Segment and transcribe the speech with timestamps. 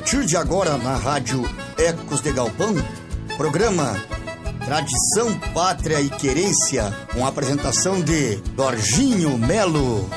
[0.00, 1.42] Partir de agora, na rádio
[1.76, 2.74] Ecos de Galpão,
[3.36, 4.02] programa
[4.64, 10.08] Tradição, Pátria e Querência, com apresentação de Dorginho Melo.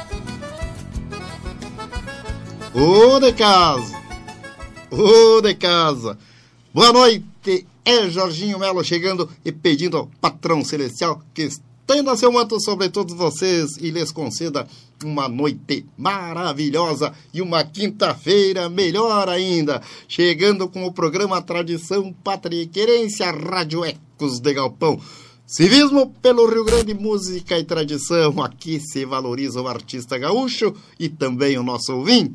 [2.73, 3.93] Ô de casa!
[4.89, 6.17] Ô de casa!
[6.73, 7.67] Boa noite!
[7.83, 11.49] É Jorginho Melo chegando e pedindo ao patrão celestial que
[11.93, 14.67] estenda seu manto sobre todos vocês e lhes conceda
[15.03, 19.79] uma noite maravilhosa e uma quinta-feira melhor ainda.
[20.07, 24.99] Chegando com o programa Tradição, Pátria e Querência, Rádio Ecos de Galpão.
[25.45, 28.41] Civismo pelo Rio Grande, música e tradição.
[28.41, 32.33] Aqui se valoriza o artista gaúcho e também o nosso ouvinte.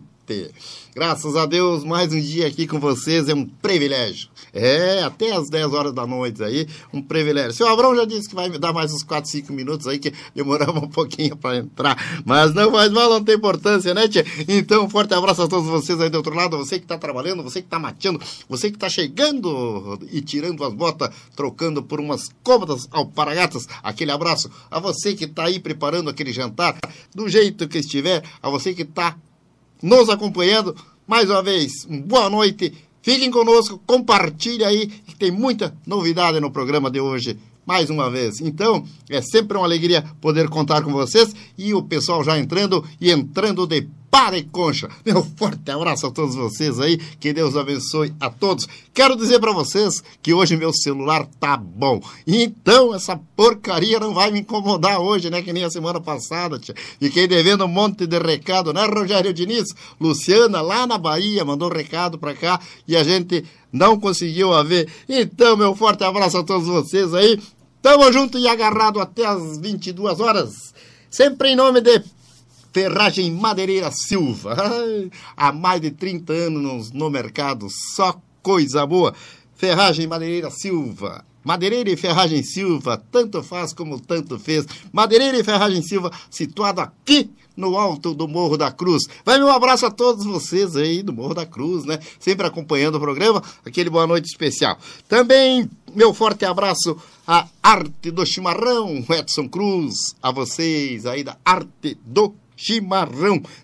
[0.94, 4.28] Graças a Deus, mais um dia aqui com vocês é um privilégio.
[4.52, 7.52] É, até às 10 horas da noite aí, um privilégio.
[7.52, 10.12] Seu Abrão já disse que vai me dar mais uns 4, 5 minutos aí, que
[10.34, 12.22] demoramos um pouquinho para entrar.
[12.26, 14.24] Mas não faz mal, não tem importância, né, tia?
[14.48, 17.42] Então, um forte abraço a todos vocês aí do outro lado, você que está trabalhando,
[17.42, 22.28] você que está mateando, você que está chegando e tirando as botas, trocando por umas
[22.42, 23.66] cômodas alparagatas.
[23.82, 26.76] Aquele abraço a você que está aí preparando aquele jantar,
[27.14, 29.16] do jeito que estiver, a você que está
[29.82, 30.74] nos acompanhando.
[31.06, 32.72] Mais uma vez, boa noite.
[33.00, 37.38] Fiquem conosco, compartilhe aí, que tem muita novidade no programa de hoje.
[37.64, 38.40] Mais uma vez.
[38.40, 43.10] Então, é sempre uma alegria poder contar com vocês e o pessoal já entrando e
[43.10, 44.88] entrando de para e concha.
[45.04, 48.66] Meu forte abraço a todos vocês aí, que Deus abençoe a todos.
[48.92, 52.00] Quero dizer para vocês que hoje meu celular tá bom.
[52.26, 55.42] Então essa porcaria não vai me incomodar hoje, né?
[55.42, 56.74] Que nem a semana passada, tia.
[56.98, 59.68] Fiquei devendo um monte de recado, né, Rogério Diniz?
[60.00, 64.62] Luciana, lá na Bahia, mandou um recado para cá e a gente não conseguiu a
[64.62, 64.88] ver.
[65.08, 67.40] Então, meu forte abraço a todos vocês aí.
[67.80, 70.74] Tamo junto e agarrado até as 22 horas.
[71.10, 72.02] Sempre em nome de
[72.72, 74.56] Ferragem Madeireira Silva.
[75.36, 79.14] Há mais de 30 anos no mercado, só coisa boa.
[79.54, 81.24] Ferragem Madeireira Silva.
[81.44, 84.66] Madeireira e Ferragem Silva, tanto faz como tanto fez.
[84.92, 89.04] Madeireira e Ferragem Silva, situado aqui no alto do Morro da Cruz.
[89.24, 91.98] Vai meu abraço a todos vocês aí do Morro da Cruz, né?
[92.20, 94.78] Sempre acompanhando o programa, aquele boa noite especial.
[95.08, 96.96] Também meu forte abraço
[97.26, 102.34] à Arte do Chimarrão, Edson Cruz, a vocês aí da Arte do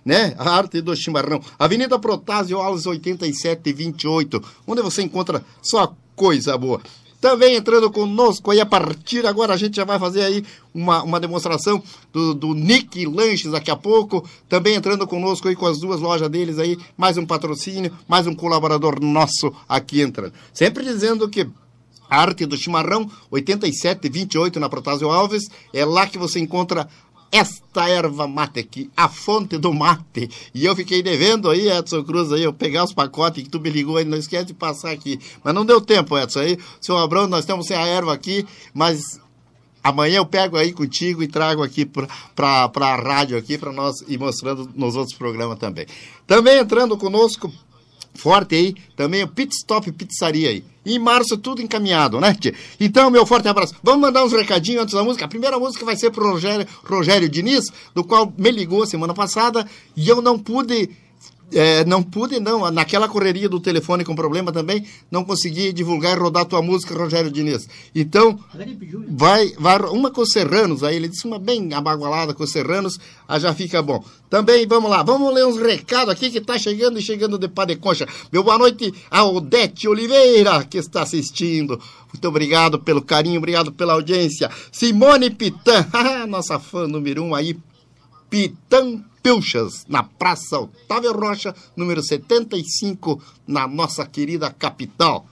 [0.05, 0.35] né?
[0.39, 1.41] A arte do chimarrão.
[1.59, 6.81] Avenida Protásio Alves 8728, onde você encontra só coisa boa.
[7.21, 10.45] Também entrando conosco aí a partir agora, a gente já vai fazer aí
[10.75, 11.83] uma, uma demonstração
[12.13, 14.29] do, do Nick Lanches daqui a pouco.
[14.47, 18.35] Também entrando conosco aí com as duas lojas deles aí, mais um patrocínio, mais um
[18.35, 20.35] colaborador nosso aqui entrando.
[20.53, 21.49] Sempre dizendo que
[22.11, 25.49] Arte do Chimarrão, 8728 na Protásio Alves.
[25.73, 26.89] É lá que você encontra
[27.35, 30.31] esta erva mate aqui, a fonte do mate.
[30.55, 33.69] E eu fiquei devendo aí, Edson Cruz, aí, eu pegar os pacotes que tu me
[33.69, 35.19] ligou aí, não esquece de passar aqui.
[35.43, 39.21] Mas não deu tempo, Edson, aí, seu Abrão, nós temos sem a erva aqui, mas
[39.83, 44.17] amanhã eu pego aí contigo e trago aqui para a rádio aqui, para nós ir
[44.17, 45.87] mostrando nos outros programas também.
[46.29, 47.53] Também entrando conosco,
[48.15, 50.65] forte aí, também o Pit Stop Pizzaria aí.
[50.87, 52.55] Em março tudo encaminhado, né, tia?
[52.79, 53.75] Então, meu forte abraço.
[53.83, 55.25] Vamos mandar uns recadinhos antes da música.
[55.25, 57.65] A primeira música vai ser pro Rogério, Rogério Diniz,
[57.95, 59.67] do qual me ligou semana passada
[59.97, 60.91] e eu não pude
[61.55, 62.71] é, não pude, não.
[62.71, 67.31] Naquela correria do telefone com problema também, não consegui divulgar e rodar tua música, Rogério
[67.31, 67.69] Diniz.
[67.95, 68.39] Então,
[69.09, 72.99] vai, vai uma com Serranos, aí ele disse uma bem abagualada com Serranos,
[73.29, 74.05] aí já fica bom.
[74.29, 77.65] Também, vamos lá, vamos ler uns recados aqui que tá chegando e chegando de pá
[77.65, 78.07] de concha.
[78.33, 81.81] Meu boa noite a Odete Oliveira, que está assistindo.
[82.13, 84.51] Muito obrigado pelo carinho, obrigado pela audiência.
[84.73, 85.87] Simone Pitã,
[86.29, 87.57] nossa fã número um aí,
[88.29, 95.27] Pitã Pilchas, na Praça Otávio Rocha, número 75, na nossa querida capital.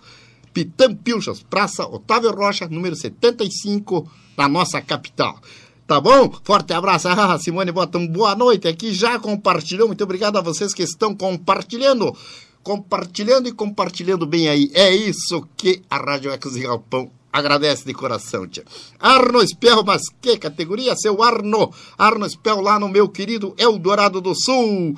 [0.52, 5.38] Pitã Pilchas, Praça Otávio Rocha, número 75, na nossa capital.
[5.86, 6.32] Tá bom?
[6.42, 7.08] Forte abraço.
[7.12, 9.88] Ah, Simone bota um boa noite aqui, já compartilhou.
[9.88, 12.16] Muito obrigado a vocês que estão compartilhando.
[12.62, 14.70] Compartilhando e compartilhando bem aí.
[14.72, 18.62] É isso que a Rádio Ecos e Galpão Agradece de coração, tia.
[19.00, 21.72] Arno Espel, mas que categoria, seu Arno?
[21.96, 24.94] Arno Espel lá no meu querido Eldorado do Sul.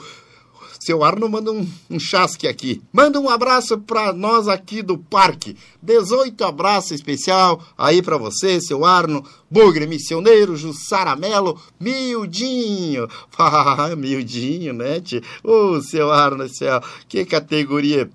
[0.85, 2.83] Seu Arno manda um, um chasque aqui.
[2.93, 5.57] Manda um abraço para nós aqui do parque.
[5.81, 9.25] 18 abraço especial aí para você, seu Arno.
[9.51, 13.09] Bugre Missioneiro, Jussara Melo, Miudinho.
[13.39, 15.23] Ah, miudinho, né, tia?
[15.43, 18.11] Ô, oh, seu Arno, céu, que categoria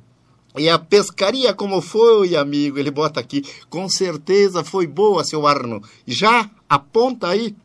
[0.58, 2.80] e a pescaria como foi, amigo?
[2.80, 3.44] Ele bota aqui.
[3.70, 5.82] Com certeza foi boa, seu Arno.
[6.08, 7.56] Já aponta aí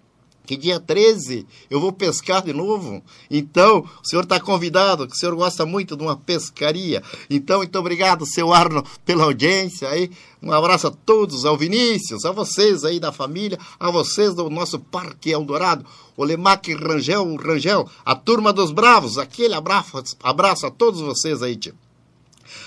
[0.47, 3.03] que dia 13 eu vou pescar de novo.
[3.31, 7.03] Então, o senhor está convidado, que o senhor gosta muito de uma pescaria.
[7.31, 10.11] Então, muito obrigado, seu Arno, pela audiência aí.
[10.43, 14.79] Um abraço a todos, ao Vinícius, a vocês aí da família, a vocês do nosso
[14.79, 21.01] Parque Eldorado, o Lemac Rangel, Rangel, a turma dos Bravos, aquele abraço, abraço a todos
[21.01, 21.75] vocês aí, tio.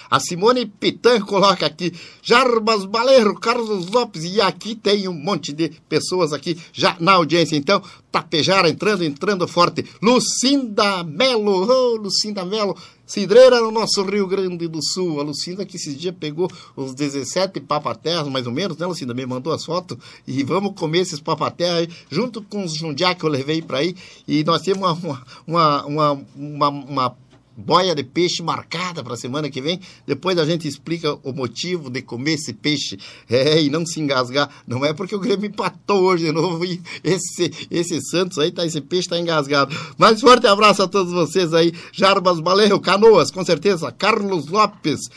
[0.09, 5.69] A Simone Pitan coloca aqui, Jarbas Baleiro, Carlos Lopes, e aqui tem um monte de
[5.89, 7.55] pessoas aqui já na audiência.
[7.55, 7.81] Então,
[8.11, 9.85] Tapejara entrando, entrando forte.
[10.01, 12.75] Lucinda Melo, oh, Lucinda Melo,
[13.05, 15.19] cidreira no nosso Rio Grande do Sul.
[15.19, 19.13] A Lucinda que esses dias pegou os 17 papaterras, mais ou menos, né, Lucinda?
[19.13, 23.23] Me mandou as fotos e vamos comer esses papaterras aí, junto com os jundiá que
[23.23, 23.95] eu levei para aí.
[24.27, 27.17] E nós temos uma, uma, uma, uma, uma
[27.57, 29.79] boia de peixe marcada para a semana que vem.
[30.05, 34.49] Depois a gente explica o motivo de comer esse peixe é, e não se engasgar.
[34.67, 38.63] Não é porque o Grêmio empatou hoje de novo e esse, esse Santos aí, tá,
[38.63, 39.75] esse peixe está engasgado.
[39.97, 41.73] Mas forte abraço a todos vocês aí.
[41.91, 43.91] Jarbas Baleiro, Canoas, com certeza.
[43.91, 45.09] Carlos Lopes.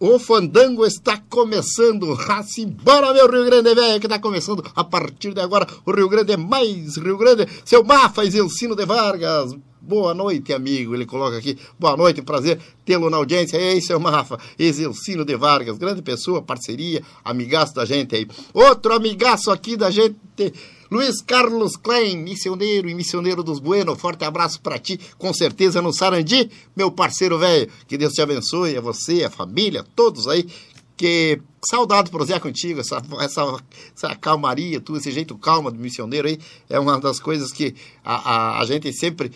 [0.00, 2.16] O fandango está começando.
[2.28, 5.66] Assim, bora, meu Rio Grande velho, que está começando a partir de agora.
[5.84, 7.48] O Rio Grande é mais Rio Grande.
[7.64, 9.56] Seu Mafa e Ensino de Vargas.
[9.88, 10.94] Boa noite, amigo.
[10.94, 11.56] Ele coloca aqui.
[11.78, 13.56] Boa noite, prazer tê-lo na audiência.
[13.56, 18.28] Ei, seu Mafa, Exelcino de Vargas, grande pessoa, parceria, amigaço da gente aí.
[18.52, 20.18] Outro amigaço aqui da gente.
[20.90, 25.90] Luiz Carlos Klein, missioneiro e missioneiro dos Bueno, forte abraço para ti, com certeza no
[25.90, 27.70] Sarandi, meu parceiro velho.
[27.86, 30.46] Que Deus te abençoe, a você, a família, todos aí.
[30.98, 33.62] Que saudade prosear contigo, essa, essa,
[33.96, 36.38] essa calmaria, tu, esse jeito calmo do missioneiro aí,
[36.68, 37.74] é uma das coisas que
[38.04, 39.30] a, a, a gente sempre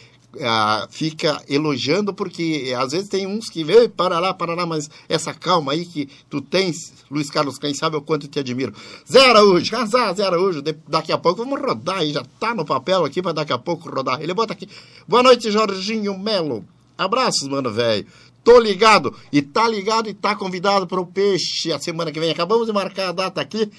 [0.90, 5.34] fica elogiando, porque às vezes tem uns que vê, para lá, para lá, mas essa
[5.34, 8.74] calma aí que tu tens, Luiz Carlos, quem sabe o quanto te admiro.
[9.10, 13.05] Zé Araújo, casar, Zé Araújo, daqui a pouco vamos rodar aí, já tá no papel
[13.05, 14.22] aqui para daqui a pouco rodar.
[14.22, 14.69] Ele bota aqui.
[15.06, 16.65] Boa noite, Jorginho Melo.
[16.96, 18.06] Abraços, mano, velho.
[18.44, 19.15] Tô ligado.
[19.32, 22.31] E tá ligado e tá convidado para o peixe a semana que vem.
[22.31, 23.70] Acabamos de marcar a data aqui.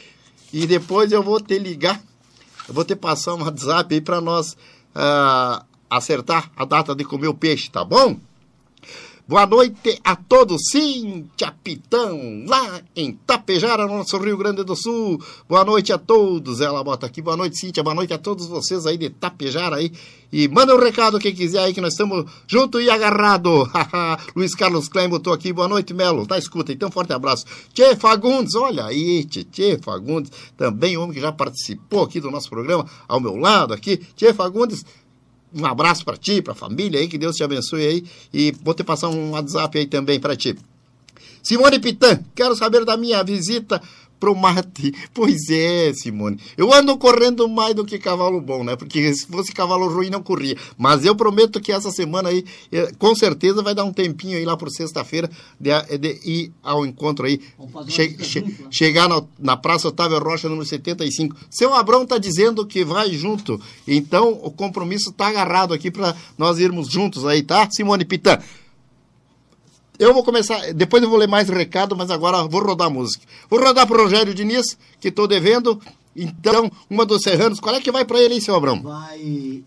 [0.51, 2.01] E depois eu vou te ligar.
[2.67, 4.55] Eu vou te passar um WhatsApp aí para nós
[4.95, 5.65] uh,
[5.97, 8.17] acertar a data de comer o peixe, tá bom?
[9.25, 15.17] Boa noite a todos, Cíntia Pitão, lá em Tapejara, no nosso Rio Grande do Sul.
[15.47, 17.21] Boa noite a todos, ela bota aqui.
[17.21, 19.93] Boa noite, Cíntia, boa noite a todos vocês aí de Tapejara aí.
[20.29, 23.65] E manda um recado quem quiser aí, que nós estamos junto e agarrado.
[24.35, 26.27] Luiz Carlos Klein botou aqui, boa noite, Melo.
[26.27, 27.45] Tá, escuta, então forte abraço.
[27.73, 32.85] Tchê Fagundes, olha aí, Tchê Fagundes, também homem que já participou aqui do nosso programa,
[33.07, 34.01] ao meu lado aqui.
[34.17, 34.83] Tchê Fagundes,
[35.53, 38.03] um abraço para ti, para a família aí, que Deus te abençoe aí.
[38.33, 40.55] E vou te passar um WhatsApp aí também para ti.
[41.43, 43.81] Simone Pitan, quero saber da minha visita
[44.23, 44.93] pro mate.
[45.13, 46.39] Pois é, Simone.
[46.55, 48.77] Eu ando correndo mais do que cavalo bom, né?
[48.77, 50.55] Porque se fosse cavalo ruim, não corria.
[50.77, 54.45] Mas eu prometo que essa semana aí, eh, com certeza, vai dar um tempinho aí
[54.45, 57.41] lá por sexta-feira de, de, ir ao encontro aí.
[57.89, 61.35] Che, che, chegar na, na Praça Otávio Rocha, número 75.
[61.49, 63.59] Seu Abrão tá dizendo que vai junto.
[63.85, 67.67] Então, o compromisso tá agarrado aqui para nós irmos juntos aí, tá?
[67.69, 68.39] Simone Pitan.
[70.03, 73.25] Eu vou começar, depois eu vou ler mais recado, mas agora vou rodar a música.
[73.49, 75.79] Vou rodar pro Rogério Diniz, que estou devendo.
[76.13, 77.61] Então, uma dos Serranos.
[77.61, 78.81] Qual é que vai para ele, hein, seu Abrão?
[78.81, 79.63] Vai.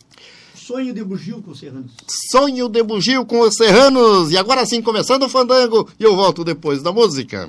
[0.54, 1.92] Sonho de bugio com os Serranos.
[2.30, 4.30] Sonho de bugio com os Serranos.
[4.30, 5.88] E agora sim, começando o fandango.
[5.98, 7.48] E eu volto depois da música.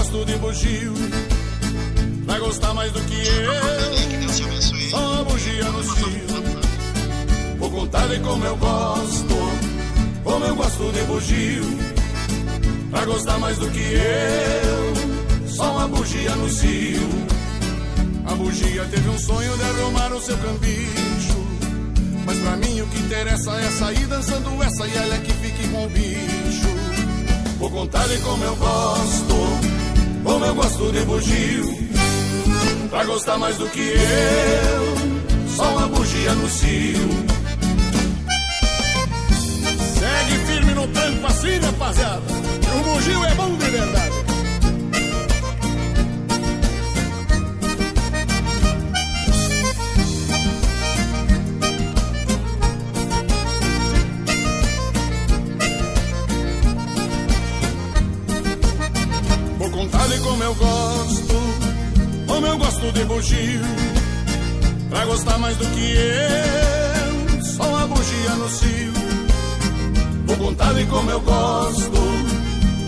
[0.00, 0.94] Gosto de bugio.
[2.24, 7.58] Vai gostar mais do que eu, só uma bugia no cio.
[7.58, 9.36] Vou contar de como eu gosto,
[10.24, 11.64] como eu gosto de bugio.
[12.90, 17.08] Vai gostar mais do que eu, só uma bugia no cio.
[18.24, 21.40] A bugia teve um sonho de arrumar o seu cambicho.
[22.24, 25.68] Mas pra mim o que interessa é sair dançando essa e ela é que fique
[25.68, 26.70] com o bicho.
[27.58, 29.69] Vou contar de como eu gosto,
[30.22, 31.80] como eu gosto de bugio.
[32.90, 37.08] Pra gostar mais do que eu, só uma bugia no cio.
[39.98, 42.22] Segue firme no tranco assim, rapaziada.
[42.74, 44.19] O bugio é bom de verdade.
[62.92, 63.60] De bugio.
[64.88, 68.92] Pra gostar mais do que eu, só uma bugia no cio.
[70.26, 71.90] Vou contar-lhe como eu gosto,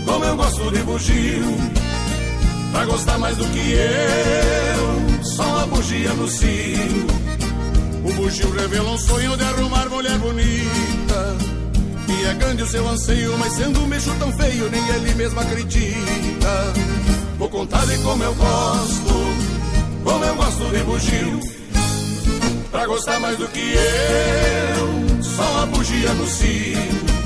[0.05, 1.57] como eu gosto de bugio.
[2.71, 7.07] Pra gostar mais do que eu, só uma bugia no cio.
[8.03, 11.37] O bugio revela um sonho de arrumar mulher bonita.
[12.09, 15.39] E é grande o seu anseio, mas sendo um bicho tão feio, nem ele mesmo
[15.39, 16.73] acredita.
[17.37, 19.12] Vou contar-lhe como eu gosto,
[20.03, 21.39] como eu gosto de bugio.
[22.71, 27.22] Pra gostar mais do que eu, só uma bugia no cio.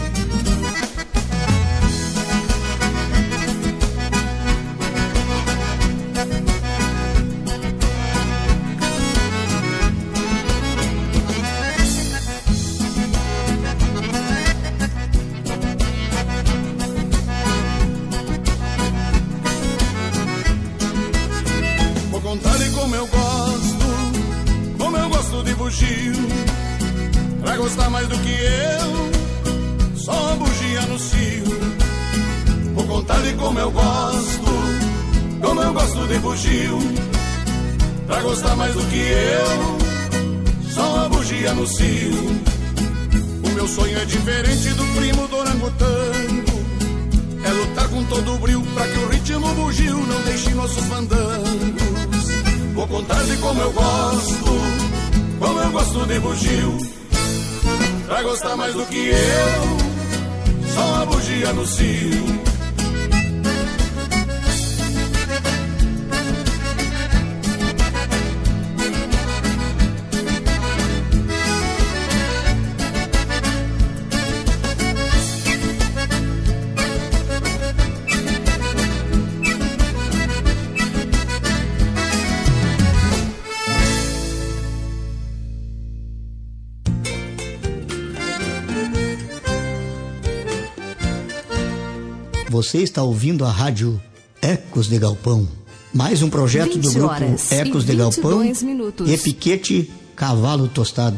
[92.49, 94.01] Você está ouvindo a rádio
[94.41, 95.47] Ecos de Galpão.
[95.93, 97.15] Mais um projeto do 20 grupo
[97.51, 99.09] Ecos de Galpão 22 minutos.
[99.09, 101.17] e Piquete Cavalo Tostado.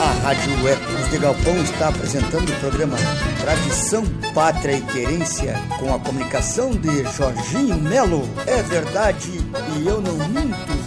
[0.00, 2.96] A Rádio Ecos de Galpão está apresentando o programa
[3.42, 8.26] Tradição, Pátria e Querência com a comunicação de Jorginho Melo.
[8.46, 9.28] É verdade
[9.76, 10.79] e eu não minto.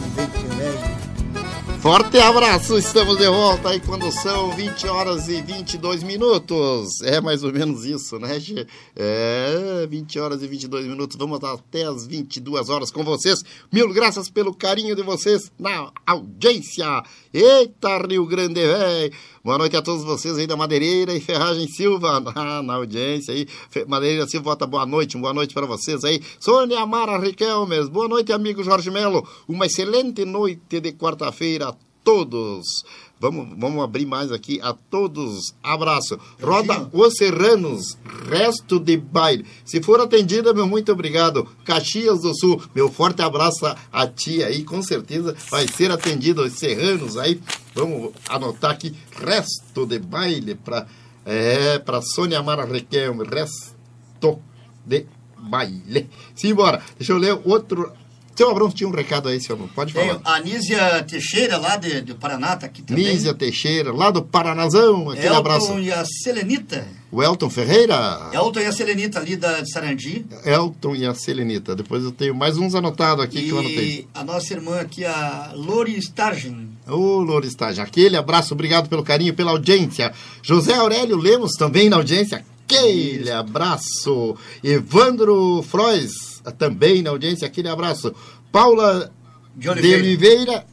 [1.84, 7.02] Forte abraço, estamos de volta aí quando são 20 horas e 22 minutos.
[7.02, 8.66] É mais ou menos isso, né, Gê?
[8.96, 11.18] É, 20 horas e 22 minutos.
[11.18, 13.44] Vamos até as 22 horas com vocês.
[13.70, 17.04] Mil graças pelo carinho de vocês na audiência.
[17.34, 19.14] Eita, Rio Grande, velho.
[19.46, 23.46] Boa noite a todos vocês aí da Madeireira e Ferragem Silva na, na audiência aí.
[23.86, 26.22] Madeireira Silva, bota boa noite, boa noite para vocês aí.
[26.40, 29.28] Sônia Amara Riquelmes, boa noite, amigo Jorge Melo.
[29.46, 32.86] Uma excelente noite de quarta-feira a todos.
[33.24, 35.56] Vamos, vamos abrir mais aqui a todos.
[35.64, 36.20] Abraço.
[36.42, 37.98] Roda Os Serranos,
[38.30, 39.46] resto de baile.
[39.64, 41.48] Se for atendida, meu muito obrigado.
[41.64, 44.66] Caxias do Sul, meu forte abraço a- tia aí.
[44.66, 47.40] Com certeza vai ser atendido os Serranos aí.
[47.74, 50.86] Vamos anotar aqui, resto de baile para
[51.26, 54.42] é, para Sônia Mara Requelme, resto
[54.86, 55.06] de
[55.40, 56.10] baile.
[56.36, 56.82] Simbora.
[56.98, 57.90] Deixa eu ler outro.
[58.36, 59.68] Seu Abrão tinha um recado aí, seu Abrão.
[59.70, 60.22] Pode Tem falar.
[60.24, 63.06] a Nízia Teixeira, lá de, do Paraná, tá aqui também.
[63.06, 65.80] Nízia Teixeira, lá do Paranazão, aquele Elton abraço.
[65.80, 66.88] e a Selenita.
[67.12, 70.26] O Elton Ferreira, Elton e a Selenita ali da, de Sarandi.
[70.44, 71.76] Elton e a Selenita.
[71.76, 73.86] Depois eu tenho mais uns anotados aqui que eu anotei.
[73.86, 76.70] E a nossa irmã aqui, a Lori Stargen.
[76.88, 80.12] Ô, Loristage, aquele abraço, obrigado pelo carinho, pela audiência.
[80.42, 84.36] José Aurélio Lemos também na audiência, aquele abraço.
[84.64, 88.14] Evandro Frois também na audiência, aquele abraço.
[88.52, 89.12] Paula
[89.56, 89.98] De de Oliveira.
[90.00, 90.66] Oliveira,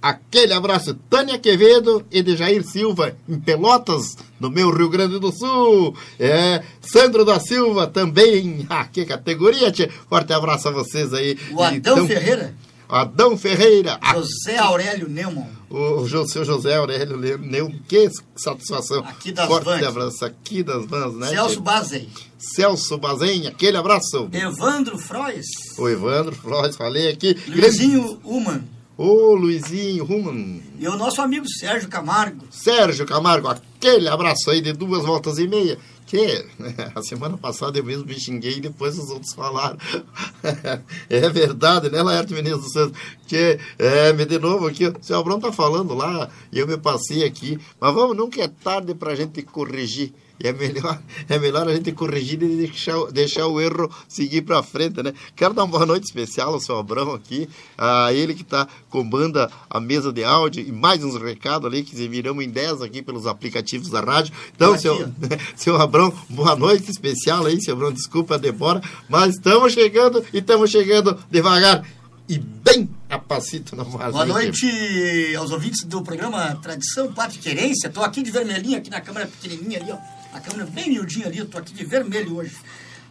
[0.00, 0.94] aquele abraço.
[1.08, 5.96] Tânia Quevedo e de Jair Silva, em Pelotas, no meu Rio Grande do Sul.
[6.18, 9.90] É, Sandro da Silva também, ah, que categoria, tia.
[10.08, 11.38] Forte abraço a vocês aí.
[11.52, 12.54] O Adão Então, Ferreira.
[12.88, 15.48] Adão Ferreira, José Aurélio Neumann.
[15.72, 19.00] O, o seu José Aurélio Neu, que satisfação.
[19.00, 19.82] Aqui das Forte Vans.
[19.82, 21.28] abraço aqui das Vans, né?
[21.28, 21.62] Celso tia?
[21.62, 22.08] Bazei.
[22.38, 24.28] Celso Bazen, aquele abraço.
[24.32, 25.46] Evandro Frois.
[25.78, 27.36] O Evandro Flores, falei aqui.
[27.48, 28.62] Luizinho Uman.
[28.98, 30.60] Ô, Luizinho Ruman.
[30.78, 32.44] E o nosso amigo Sérgio Camargo.
[32.50, 35.78] Sérgio Camargo, aquele abraço aí de duas voltas e meia.
[36.06, 36.44] Que
[36.94, 39.78] a semana passada eu mesmo me xinguei e depois os outros falaram.
[41.08, 42.98] é verdade, né, Laerte Menezes dos Santos?
[43.26, 47.24] Que, é, de novo aqui, o seu Abrão tá falando lá e eu me passei
[47.24, 47.58] aqui.
[47.80, 50.12] Mas vamos, nunca é tarde pra gente corrigir.
[50.40, 54.62] E é melhor, é melhor a gente corrigir e deixar, deixar o erro seguir para
[54.62, 55.12] frente, né?
[55.36, 59.50] Quero dar uma boa noite especial ao seu Abrão aqui, a ele que está comanda
[59.70, 63.26] a mesa de áudio e mais uns recados ali que viramos em 10 aqui pelos
[63.26, 64.32] aplicativos da rádio.
[64.54, 65.10] Então, seu,
[65.56, 70.38] seu Abrão, boa noite especial aí, seu Abrão, desculpa a demora, mas estamos chegando e
[70.38, 71.84] estamos chegando devagar
[72.28, 74.12] e bem a passito na voz.
[74.12, 77.88] Boa noite aos ouvintes do programa Tradição Pátria Querência.
[77.88, 80.21] Estou aqui de vermelhinho, aqui na câmera pequenininha ali, ó.
[80.32, 82.56] A câmera bem miudinha ali, eu tô aqui de vermelho hoje.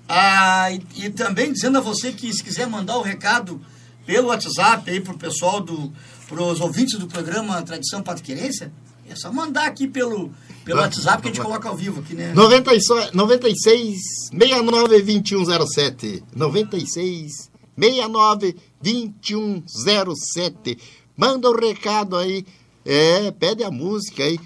[0.08, 3.62] Ah, e, e, também dizendo a você que se quiser mandar o recado
[4.06, 5.94] pelo WhatsApp aí pro pessoal do
[6.28, 8.72] pros ouvintes do programa Tradição Patriquerência,
[9.08, 10.32] é só mandar aqui pelo
[10.64, 12.34] pelo ah, WhatsApp que a gente coloca ao vivo aqui, né?
[12.34, 14.00] 96 96
[14.32, 20.78] 69 2107 96 69 2107
[21.16, 22.46] Manda o um recado aí,
[22.86, 24.40] é, pede a música aí.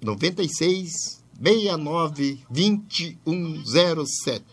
[0.00, 4.44] 96 69 2107.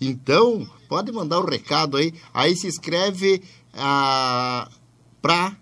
[0.00, 2.14] Então, pode mandar o um recado aí.
[2.32, 3.42] Aí se inscreve
[3.74, 4.68] ah,
[5.20, 5.56] para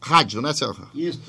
[0.00, 0.74] rádio, né, senhor?
[0.94, 1.20] Isso.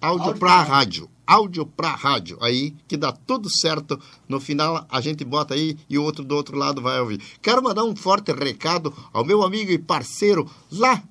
[0.00, 1.10] Áudio, áudio para rádio.
[1.26, 2.38] Áudio para rádio.
[2.40, 3.98] Aí que dá tudo certo.
[4.28, 7.20] No final a gente bota aí e o outro do outro lado vai ouvir.
[7.42, 11.02] Quero mandar um forte recado ao meu amigo e parceiro lá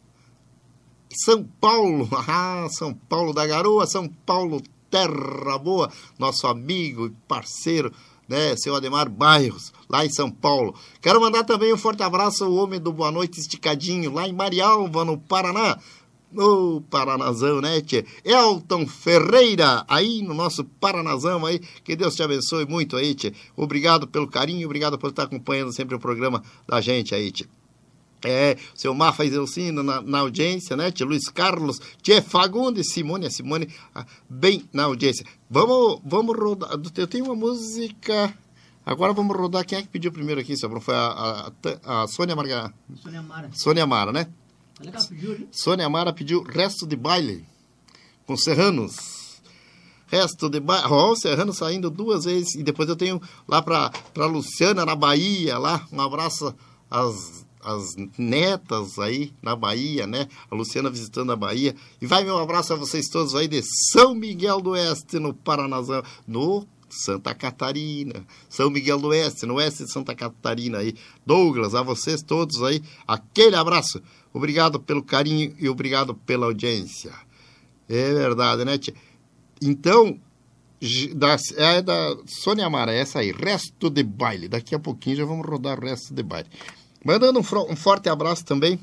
[1.16, 4.62] são Paulo, ah, São Paulo da Garoa, São Paulo
[4.94, 7.92] Terra Boa, nosso amigo e parceiro,
[8.30, 10.76] né, seu Ademar Bairros, lá em São Paulo.
[11.02, 15.04] Quero mandar também um forte abraço ao homem do Boa Noite Esticadinho, lá em Marialva,
[15.04, 15.80] no Paraná.
[16.32, 18.06] No Paranazão, né, tchê?
[18.24, 21.60] Elton Ferreira, aí no nosso Paranazão aí.
[21.84, 23.34] Que Deus te abençoe muito aí, tchê.
[23.56, 27.48] Obrigado pelo carinho, obrigado por estar acompanhando sempre o programa da gente aí, tchê.
[28.24, 30.92] É, seu Mafa Elcino na, na audiência, né?
[30.92, 35.26] Tia Luiz Carlos, Tia Fagundes, Simone, a Simone, ah, bem na audiência.
[35.50, 36.72] Vamos, vamos rodar.
[36.96, 38.34] Eu tenho uma música.
[38.86, 39.66] Agora vamos rodar.
[39.66, 41.52] Quem é que pediu primeiro aqui, seu Foi a,
[41.86, 42.74] a, a Sônia Marga...
[43.02, 43.50] Sônia Mara.
[43.54, 44.28] Sônia Mara, né?
[45.10, 47.46] Pediu, Sônia Mara pediu resto de baile
[48.26, 49.42] com Serranos.
[50.08, 50.88] Resto de baile.
[50.90, 52.56] Ó, oh, Serrano saindo duas vezes.
[52.56, 55.86] E depois eu tenho lá para Luciana, na Bahia, lá.
[55.92, 56.54] Um abraço
[56.90, 60.28] às as netas aí na Bahia, né?
[60.50, 61.76] A Luciana visitando a Bahia.
[62.02, 66.04] E vai meu abraço a vocês todos aí de São Miguel do Oeste, no Paranazão,
[66.28, 70.94] no Santa Catarina, São Miguel do Oeste, no oeste de Santa Catarina aí.
[71.26, 74.02] Douglas, a vocês todos aí, aquele abraço.
[74.32, 77.12] Obrigado pelo carinho e obrigado pela audiência.
[77.90, 78.94] É verdade, né, tia?
[79.62, 80.20] Então,
[81.16, 84.48] da, é da Sônia Mara, essa aí, resto de baile.
[84.48, 86.50] Daqui a pouquinho já vamos rodar o resto de baile.
[87.04, 88.80] Mandando um, forte abraço também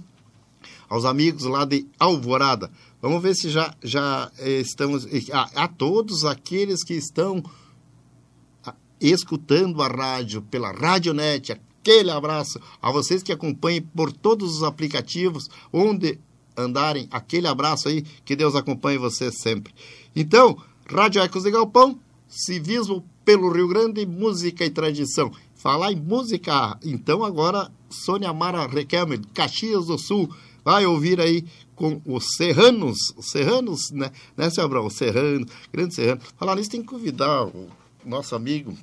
[0.88, 2.70] aos amigos lá de Alvorada.
[3.00, 5.06] Vamos ver se já, já eh, estamos.
[5.32, 7.42] A, a, todos aqueles que estão
[9.00, 12.60] escutando a rádio pela Radionet, aquele abraço.
[12.82, 16.18] A vocês que acompanhem por todos os aplicativos, onde
[16.54, 18.02] andarem, aquele abraço aí.
[18.24, 19.72] Que Deus acompanhe vocês sempre.
[20.14, 25.32] Então, Rádio Ecos de Galpão, civismo pelo Rio Grande, música e tradição.
[25.60, 31.44] Falar em música, então agora Sônia Mara Requelme, Caxias do Sul, vai ouvir aí
[31.76, 34.86] com os Serranos, os Serranos, né, né, seu Abrão?
[34.86, 34.98] Os
[35.70, 36.20] grande Serrano.
[36.38, 37.68] Falar nisso, tem que convidar o
[38.06, 38.74] nosso amigo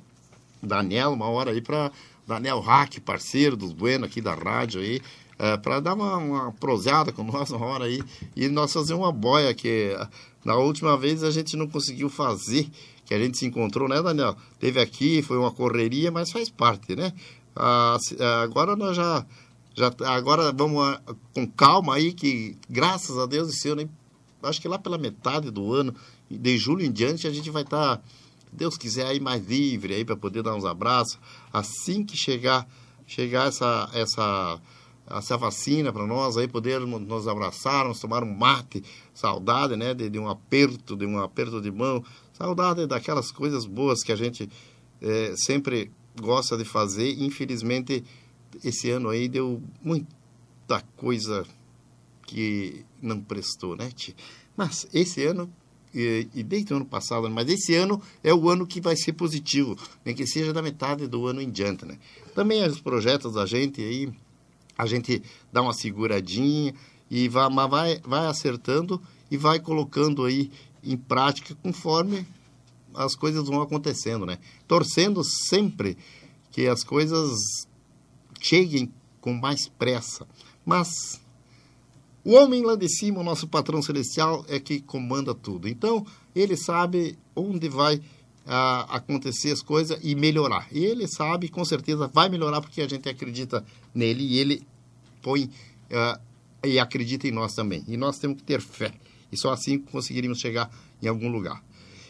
[0.62, 1.90] Daniel, uma hora aí para
[2.24, 5.00] Daniel Hack, parceiro dos Bueno aqui da rádio aí,
[5.36, 8.00] é, para dar uma, uma proseada com nós uma hora aí
[8.36, 9.96] e nós fazer uma boia que
[10.44, 12.70] na última vez a gente não conseguiu fazer
[13.08, 14.36] que a gente se encontrou, né, Daniel?
[14.60, 17.14] Teve aqui, foi uma correria, mas faz parte, né?
[17.56, 19.24] Ah, ah agora nós já,
[19.74, 21.00] já agora vamos ah,
[21.32, 23.88] com calma aí, que graças a Deus esse ano,
[24.42, 25.94] acho que lá pela metade do ano,
[26.30, 28.02] de julho em diante, a gente vai estar, tá,
[28.52, 31.18] Deus quiser, aí mais livre aí para poder dar uns abraços.
[31.50, 32.68] Assim que chegar,
[33.06, 34.60] chegar essa, essa
[35.10, 38.82] essa vacina para nós aí podermos nos abraçar, nos tomar um mate,
[39.14, 42.04] saudade, né, de, de, um aperto, de um aperto de mão,
[42.38, 44.48] Saudade daquelas coisas boas que a gente
[45.02, 45.90] é, sempre
[46.20, 47.20] gosta de fazer.
[47.20, 48.04] Infelizmente,
[48.62, 51.44] esse ano aí deu muita coisa
[52.22, 53.90] que não prestou, né?
[54.56, 55.52] Mas esse ano,
[55.92, 59.76] e desde o ano passado, mas esse ano é o ano que vai ser positivo,
[60.04, 61.98] nem que seja da metade do ano em diante, né?
[62.36, 64.12] Também os projetos da gente aí,
[64.78, 65.20] a gente
[65.52, 66.72] dá uma seguradinha
[67.10, 70.50] e vai, vai, vai acertando e vai colocando aí
[70.82, 72.24] em prática conforme
[72.94, 74.38] as coisas vão acontecendo, né?
[74.66, 75.98] Torcendo sempre
[76.50, 77.66] que as coisas
[78.40, 80.26] cheguem com mais pressa.
[80.64, 81.20] Mas
[82.24, 85.68] o homem lá de cima, o nosso patrão celestial, é que comanda tudo.
[85.68, 88.00] Então, ele sabe onde vai
[88.48, 90.66] acontecer as coisas e melhorar.
[90.72, 94.66] E ele sabe, com certeza vai melhorar porque a gente acredita nele e ele
[95.22, 96.20] põe uh,
[96.64, 97.84] e acredita em nós também.
[97.86, 98.92] E nós temos que ter fé.
[99.30, 100.70] E só assim conseguiremos chegar
[101.02, 101.62] em algum lugar.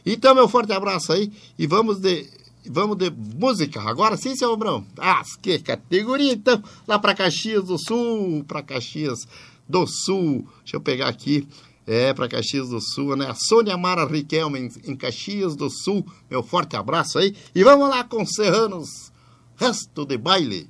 [0.07, 2.27] Então, meu forte abraço aí e vamos de
[2.66, 3.81] vamos de música.
[3.83, 4.87] Agora sim, seu Abrão.
[4.96, 6.62] Ah, que categoria então.
[6.87, 9.27] Lá para Caxias do Sul, para Caxias
[9.68, 10.46] do Sul.
[10.61, 11.46] Deixa eu pegar aqui.
[11.90, 13.31] É, para Caxias do Sul, né?
[13.31, 16.05] A Sônia Mara Riquelme, em Caxias do Sul.
[16.31, 17.35] Meu forte abraço aí.
[17.55, 19.11] E vamos lá com Serranos,
[19.57, 20.68] resto de baile.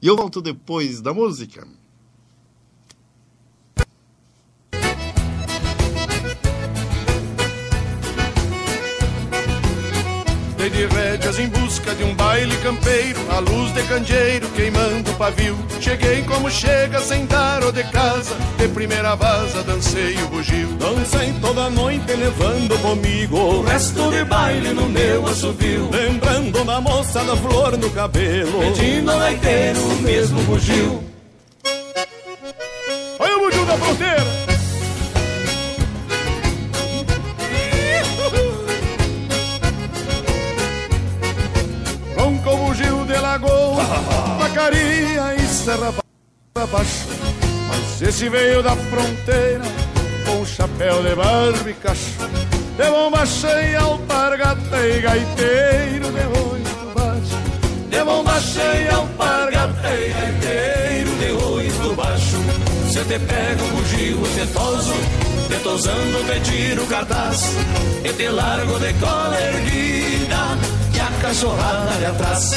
[0.00, 1.66] E eu volto depois da música.
[10.60, 15.14] Dei de rédeas em busca de um baile campeiro A luz de candeeiro queimando o
[15.14, 15.56] pavio.
[15.80, 20.68] Cheguei como chega sem dar o de casa De primeira vaza dancei o bugio.
[20.74, 25.88] Dancei toda noite levando comigo O resto de baile no meu assovio.
[25.90, 31.02] Lembrando da moça da flor no cabelo Pedindo ao leiteiro o mesmo bugio.
[33.18, 34.39] Olha o bugio da fronteira
[43.30, 43.84] lagoa,
[44.38, 45.94] Vacaria e Serra
[46.54, 47.06] Baixo.
[47.68, 49.64] Mas esse veio da fronteira
[50.26, 52.18] com chapéu de barba e cacho,
[52.76, 57.38] de bomba cheia, alpargata e gaiteiro de oito baixo.
[57.88, 62.36] De bomba cheia, alpargata e gaiteiro de oito baixo.
[62.92, 64.94] Se te pego um bugio tetoso,
[65.48, 67.54] te tosando te tiro o cartaz,
[68.04, 72.50] e te largo de cola erguida a cachorrada atrás.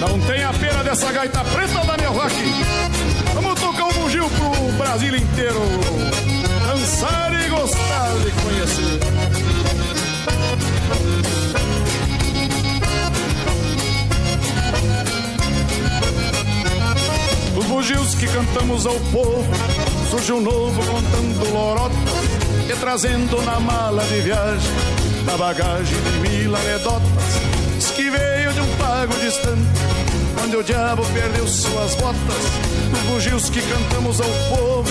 [0.00, 2.34] Não tem a pena dessa gaita preta, Daniel Rock.
[3.34, 5.60] Vamos tocar um bugio pro Brasil inteiro.
[6.66, 9.29] Dançar e gostar de conhecer.
[17.80, 19.42] Bugios que cantamos ao povo,
[20.10, 21.94] surge um novo contando lorota
[22.68, 24.70] e trazendo na mala de viagem,
[25.24, 27.00] na bagagem de mil anedotas.
[27.78, 29.62] Diz que veio de um pago distante,
[30.44, 32.44] onde o diabo perdeu suas botas.
[32.90, 34.90] Dos bugios que cantamos ao povo,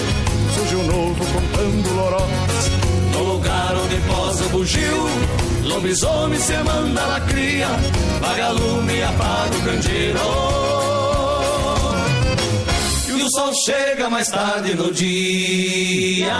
[0.55, 2.71] surge um novo contando lorotas.
[3.13, 5.05] No lugar onde posa o bugio,
[5.63, 7.67] lobisomem se manda la cria,
[8.19, 10.68] vagalume apaga o candeeiro
[13.29, 16.33] o sol chega mais tarde no dia.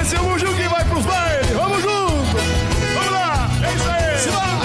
[0.00, 2.36] Esse é o Muju que vai pros bailes, vamos junto!
[2.94, 4.18] Vamos lá, é isso aí!
[4.18, 4.60] Se lá.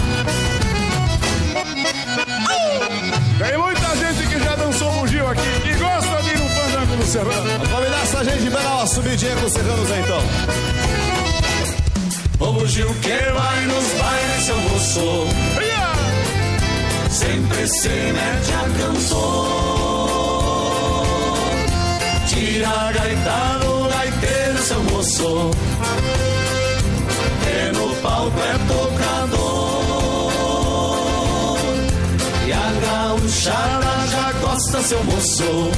[3.47, 7.05] Tem muita gente que já dançou bugio aqui e gosta de ir no fandango do
[7.05, 7.49] Serrano.
[7.49, 10.21] Vamos convidar essa gente pra dar uma subidinha com os Serranos aí então.
[12.39, 15.72] O bugio que vai nos bailes, seu moço.
[17.13, 18.63] Sempre se mete a.
[22.27, 25.51] Tira a gaita do gaiteiro, seu moço,
[27.43, 30.31] que no palco é tocador.
[32.47, 35.71] E a gauchada já gosta, seu moço,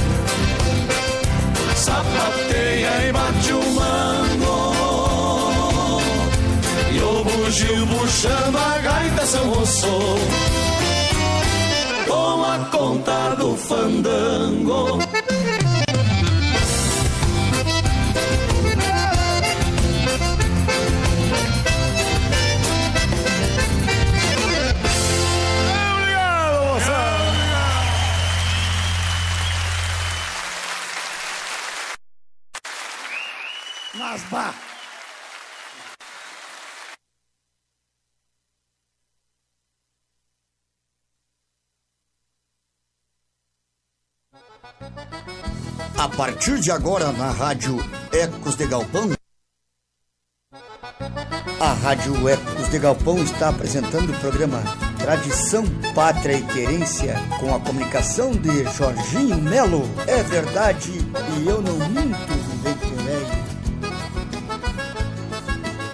[1.74, 4.72] sapateia e bate o mango.
[6.92, 10.65] E o bugio puxando a gaita, seu moço
[12.56, 15.05] com a conta do fandango.
[45.98, 47.76] A partir de agora, na Rádio
[48.12, 49.12] Ecos de Galpão,
[51.58, 54.62] a Rádio Ecos de Galpão está apresentando o programa
[54.98, 59.82] Tradição, Pátria e Querência com a comunicação de Jorginho Melo.
[60.06, 60.92] É verdade
[61.38, 62.35] e eu não minto,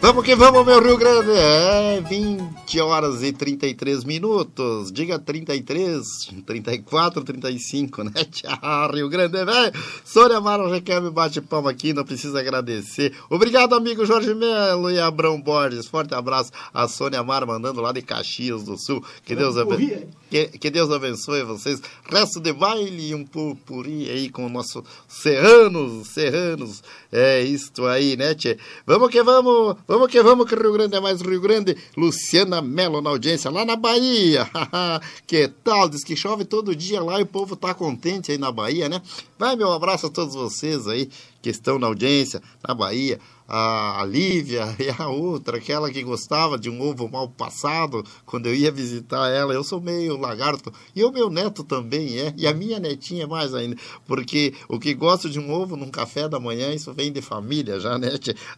[0.02, 1.30] Vamos que vamos, meu Rio Grande.
[1.30, 4.90] É 20 horas e 33 minutos.
[4.90, 6.04] Diga 33,
[6.44, 8.10] 34, 35, né?
[8.28, 9.72] Tchau, Rio Grande, velho.
[10.04, 13.16] Sônia Mara Requer me bate palma aqui, não precisa agradecer.
[13.30, 15.86] Obrigado, amigo Jorge Melo e Abrão Borges.
[15.86, 19.04] Forte abraço a Sônia Mara mandando lá de Caxias do Sul.
[19.24, 21.80] Que Deus, abençoe, que, que Deus abençoe vocês.
[22.10, 26.82] Resto de baile e um purpuri aí com o nosso serranos, serranos.
[27.12, 28.58] É isto aí, né, tchê?
[28.84, 29.76] Vamos que vamos.
[29.92, 31.76] Vamos que vamos, que Rio Grande é mais Rio Grande.
[31.96, 34.48] Luciana Melo na audiência, lá na Bahia.
[35.26, 35.88] que tal?
[35.88, 39.00] Diz que chove todo dia lá e o povo tá contente aí na Bahia, né?
[39.38, 41.08] Vai meu abraço a todos vocês aí
[41.40, 43.18] que estão na audiência, na Bahia
[43.54, 48.54] a Lívia e a outra, aquela que gostava de um ovo mal passado, quando eu
[48.54, 52.54] ia visitar ela, eu sou meio lagarto, e o meu neto também é, e a
[52.54, 56.72] minha netinha mais ainda, porque o que gosto de um ovo num café da manhã,
[56.72, 58.08] isso vem de família já, né?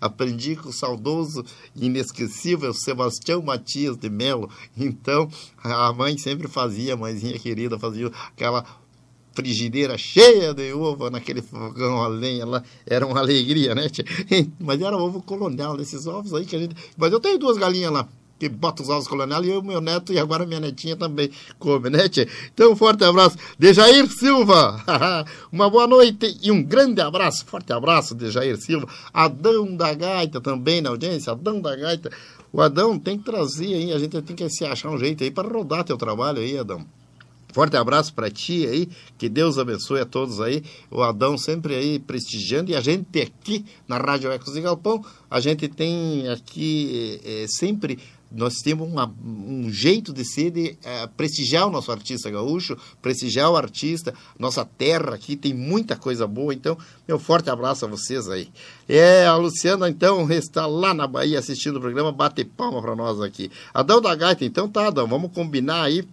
[0.00, 5.28] Aprendi com o saudoso e inesquecível Sebastião Matias de Melo, então
[5.61, 8.64] a mãe sempre fazia, mãezinha querida, fazia aquela
[9.34, 12.62] frigideira cheia de ovo naquele fogão a lenha lá.
[12.86, 13.86] Era uma alegria, né?
[14.58, 16.76] Mas era ovo colonial, desses ovos aí que a gente.
[16.96, 20.12] Mas eu tenho duas galinhas lá que bota os ovos coloniais, e eu, meu neto,
[20.12, 22.28] e agora minha netinha também come, né, tchê?
[22.52, 23.36] Então, um forte abraço.
[23.58, 24.82] Dejair Silva,
[25.52, 28.88] uma boa noite e um grande abraço, forte abraço, Dejair Silva.
[29.12, 32.10] Adão da Gaita também na audiência, Adão da Gaita.
[32.52, 35.30] O Adão tem que trazer aí, a gente tem que se achar um jeito aí
[35.30, 36.84] para rodar teu trabalho aí, Adão.
[37.54, 40.64] Forte abraço para ti aí, que Deus abençoe a todos aí.
[40.90, 45.38] O Adão sempre aí prestigiando e a gente aqui na Rádio Ecos e Galpão, a
[45.38, 51.68] gente tem aqui é, sempre nós temos uma, um jeito de ser de é, prestigiar
[51.68, 56.76] o nosso artista gaúcho, prestigiar o artista, nossa terra aqui tem muita coisa boa, então
[57.06, 58.48] meu forte abraço a vocês aí.
[58.88, 63.20] É, a Luciana então está lá na Bahia assistindo o programa, bate palma para nós
[63.20, 63.48] aqui.
[63.72, 66.04] Adão da Gaita, então tá, Adão, vamos combinar aí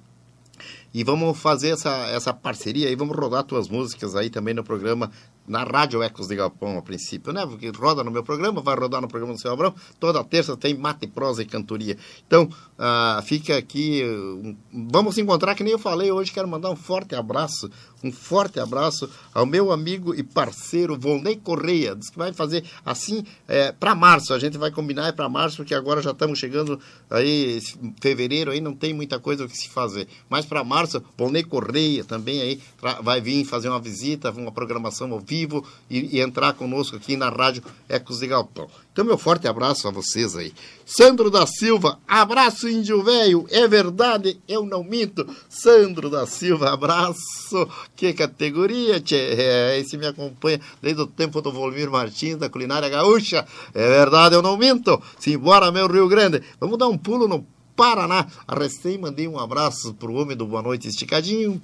[0.94, 5.10] e vamos fazer essa, essa parceria aí, vamos rodar tuas músicas aí também no programa,
[5.48, 7.46] na Rádio Ecos de Galpão, a princípio, né?
[7.46, 9.74] Porque roda no meu programa, vai rodar no programa do seu Abrão.
[10.00, 11.98] Toda terça tem mate, prosa e cantoria.
[12.26, 14.04] Então, uh, fica aqui.
[14.04, 14.56] Uh,
[14.92, 16.32] vamos se encontrar, que nem eu falei hoje.
[16.32, 17.70] Quero mandar um forte abraço
[18.04, 21.96] um forte abraço ao meu amigo e parceiro Volney Correia.
[21.96, 24.34] Diz que vai fazer assim é, para março.
[24.34, 27.62] A gente vai combinar é para março, porque agora já estamos chegando aí,
[28.02, 30.08] fevereiro, aí não tem muita coisa o que se fazer.
[30.30, 32.62] Mas para março, Volney Correia também aí
[33.02, 37.30] vai vir fazer uma visita, uma programação ao vivo e, e entrar conosco aqui na
[37.30, 38.70] Rádio Ecos de Galpão.
[38.92, 40.54] Então, meu forte abraço a vocês aí.
[40.86, 43.48] Sandro da Silva, abraço, índio velho.
[43.50, 45.26] É verdade, eu não minto.
[45.48, 47.70] Sandro da Silva, abraço.
[47.96, 49.16] Que categoria, tchê.
[49.16, 53.48] É, esse me acompanha desde o tempo do Volmir Martins, da culinária gaúcha.
[53.74, 55.02] É verdade, eu não minto.
[55.18, 56.42] Simbora, meu Rio Grande.
[56.60, 58.28] Vamos dar um pulo no Paraná.
[58.48, 61.62] Recém mandei um abraço pro homem do Boa Noite Esticadinho,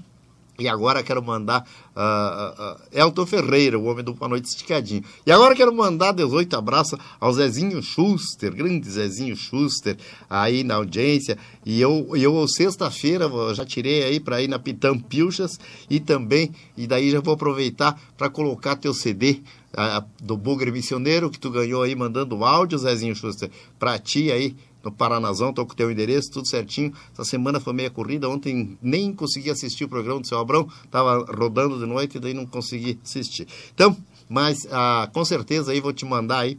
[0.60, 5.04] e agora quero mandar uh, uh, Elton Ferreira, o homem do Boa Noite Esticadinho.
[5.26, 9.98] E agora quero mandar 18 abraços ao Zezinho Schuster, grande Zezinho Schuster,
[10.30, 11.38] aí na audiência.
[11.66, 16.88] E eu, eu sexta-feira, já tirei aí para ir na Pitão Pilchas e também, e
[16.88, 19.42] daí já vou aproveitar para colocar teu CD
[19.74, 24.56] uh, do Bugre Missioneiro, que tu ganhou aí mandando áudio, Zezinho Schuster, para ti aí
[24.88, 26.94] no Paranazão, estou com o teu endereço, tudo certinho.
[27.12, 31.26] Essa semana foi meia corrida, ontem nem consegui assistir o programa do seu Abrão, estava
[31.36, 33.48] rodando de noite e daí não consegui assistir.
[33.74, 33.96] Então,
[34.30, 36.58] mas ah, com certeza aí vou te mandar aí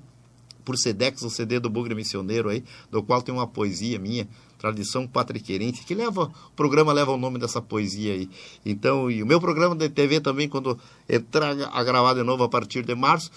[0.65, 5.07] por Sedex o CD do Bugre Missioneiro aí, do qual tem uma poesia minha, tradição
[5.07, 8.29] patriqueirense, que leva, o programa leva o nome dessa poesia aí.
[8.67, 12.49] Então, e o meu programa de TV também, quando entrar a gravar de novo a
[12.51, 13.31] partir de março,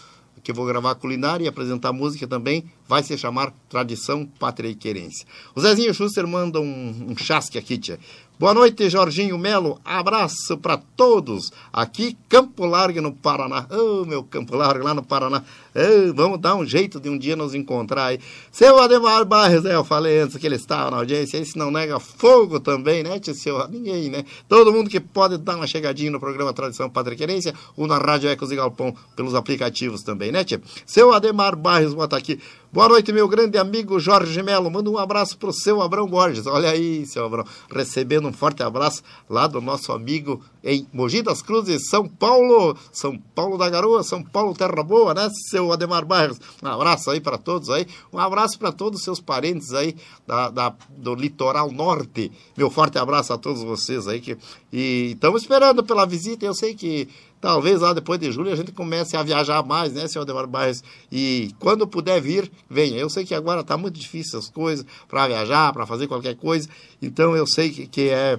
[0.43, 4.75] que eu vou gravar culinária e apresentar música também, vai se chamar Tradição Pátria e
[4.75, 5.25] Querência.
[5.55, 7.99] O Zezinho Schuster manda um, um chasque aqui, tia.
[8.41, 9.79] Boa noite, Jorginho Melo.
[9.85, 11.51] Abraço para todos.
[11.71, 13.67] Aqui, Campo Largo, no Paraná.
[13.69, 15.43] Oh, meu Campo Largo, lá no Paraná.
[15.75, 18.19] Oh, vamos dar um jeito de um dia nos encontrar aí.
[18.51, 19.75] Seu Ademar Barres, né?
[19.75, 21.37] Eu falei antes que ele estava na audiência.
[21.37, 23.35] Esse não nega fogo também, né, tio?
[23.35, 23.67] Seu...
[23.67, 24.25] Ninguém, né?
[24.49, 28.27] Todo mundo que pode dar uma chegadinha no programa Tradição Padre Querência ou na Rádio
[28.27, 30.59] Ecos e Galpão pelos aplicativos também, né, tio?
[30.83, 32.39] Seu Ademar Barres, bota aqui.
[32.73, 34.71] Boa noite, meu grande amigo Jorge Melo.
[34.71, 36.47] Manda um abraço pro seu Abrão Borges.
[36.47, 37.43] Olha aí, seu Abrão.
[37.69, 42.77] Recebendo um forte abraço lá do nosso amigo em Mogi das Cruzes, São Paulo.
[42.89, 46.39] São Paulo da Garoa, São Paulo Terra Boa, né, seu Ademar Barros?
[46.63, 47.85] Um abraço aí para todos aí.
[48.13, 49.93] Um abraço para todos os seus parentes aí
[50.25, 52.31] da, da, do litoral norte.
[52.55, 54.21] Meu forte abraço a todos vocês aí.
[54.21, 54.37] Que,
[54.71, 56.45] e estamos esperando pela visita.
[56.45, 57.09] Eu sei que
[57.41, 60.83] talvez lá depois de julho a gente comece a viajar mais, né, senhor Demar Bairros?
[61.11, 62.97] E quando puder vir, venha.
[62.97, 66.69] Eu sei que agora está muito difícil as coisas para viajar, para fazer qualquer coisa,
[67.01, 68.37] então eu sei que, que é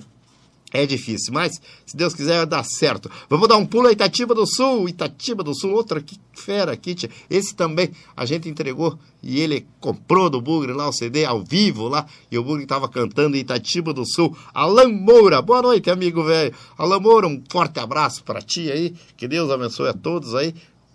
[0.73, 3.11] é difícil, mas se Deus quiser dar certo.
[3.29, 4.89] Vamos dar um pulo a Itatiba do Sul.
[4.89, 7.11] Itatiba do Sul, outra que fera tia.
[7.29, 11.89] Esse também a gente entregou e ele comprou do Bugre lá o CD ao vivo
[11.89, 12.07] lá.
[12.31, 14.37] E o Bugre estava cantando Itatiba do Sul.
[14.55, 16.55] Alan Moura, boa noite, amigo velho.
[16.79, 18.95] Alan Moura, um forte abraço para ti aí.
[19.17, 20.55] Que Deus abençoe a todos aí.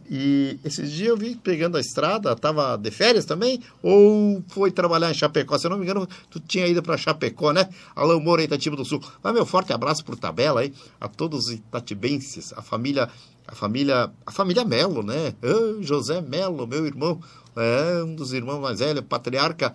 [0.09, 3.61] E esses dias eu vi pegando a estrada, tava de férias também?
[3.83, 5.57] Ou foi trabalhar em Chapecó?
[5.57, 7.69] Se eu não me engano, tu tinha ido para Chapecó, né?
[7.95, 9.01] Alão Moura, Itatiba do Sul.
[9.21, 13.09] Mas meu forte abraço por tabela aí, a todos os itatibenses, a família,
[13.45, 15.33] a família, a família Melo, né?
[15.43, 17.19] Ah, José Melo, meu irmão,
[17.55, 19.73] é um dos irmãos mais velhos, patriarca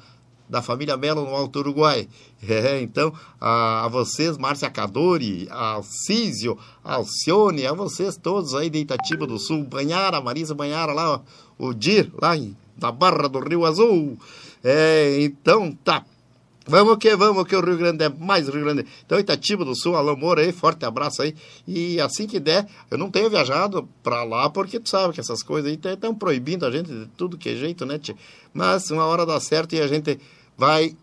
[0.52, 2.06] da família Melo no Alto Uruguai.
[2.46, 3.10] É, então,
[3.40, 9.64] a, a vocês, Márcia Cadori, Alcísio, Alcione, a vocês todos aí de Itatiba do Sul,
[9.64, 11.22] Banhara, Marisa Banhara lá,
[11.58, 14.18] o Dir, lá em, na Barra do Rio Azul.
[14.62, 16.04] É, então, tá.
[16.66, 18.86] Vamos que vamos, que o Rio Grande é mais Rio Grande.
[19.04, 21.34] Então, Itatiba do Sul, Alô Moura aí, forte abraço aí.
[21.66, 25.42] E assim que der, eu não tenho viajado pra lá, porque tu sabe que essas
[25.42, 28.14] coisas aí estão proibindo a gente de tudo que é jeito, né, tia?
[28.52, 30.20] Mas uma hora dá certo e a gente
[30.62, 30.96] vai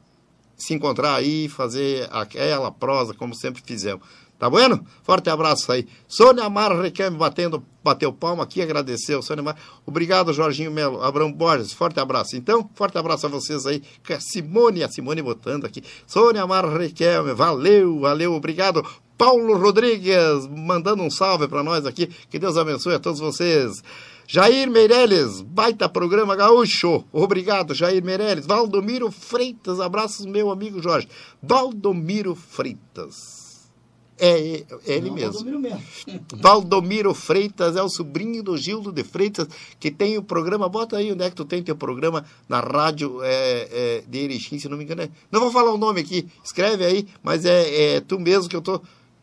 [0.55, 4.07] se encontrar aí e fazer aquela prosa, como sempre fizemos.
[4.39, 4.85] Tá bueno?
[5.03, 5.85] Forte abraço aí.
[6.07, 9.21] Sônia Mar Requeme batendo, bateu palma aqui, agradeceu.
[9.21, 9.57] Sônia Mar.
[9.85, 11.03] Obrigado, Jorginho Melo.
[11.03, 12.37] Abrão Borges, forte abraço.
[12.37, 13.83] Então, forte abraço a vocês aí.
[14.09, 15.83] A Simone, a Simone botando aqui.
[16.07, 18.81] Sônia Mar Requeme, valeu, valeu, obrigado.
[19.17, 22.07] Paulo Rodrigues, mandando um salve para nós aqui.
[22.29, 23.83] Que Deus abençoe a todos vocês.
[24.31, 27.03] Jair Meirelles, baita programa gaúcho.
[27.11, 28.45] Obrigado, Jair Meirelles.
[28.45, 31.07] Valdomiro Freitas, abraços, meu amigo Jorge.
[31.41, 33.67] Valdomiro Freitas.
[34.19, 35.33] É, é ele Não, mesmo.
[35.33, 35.81] Valdomiro mesmo.
[36.39, 39.47] Valdomiro Freitas é o sobrinho do Gildo de Freitas,
[39.79, 40.69] que tem o programa.
[40.69, 43.31] Bota aí onde é que tu tem teu programa na rádio é,
[43.71, 45.01] é, de Erechim, se não me engano.
[45.01, 48.55] é- Não vou falar o nome aqui, escreve aí, mas é, é tu mesmo que
[48.55, 48.79] eu tô.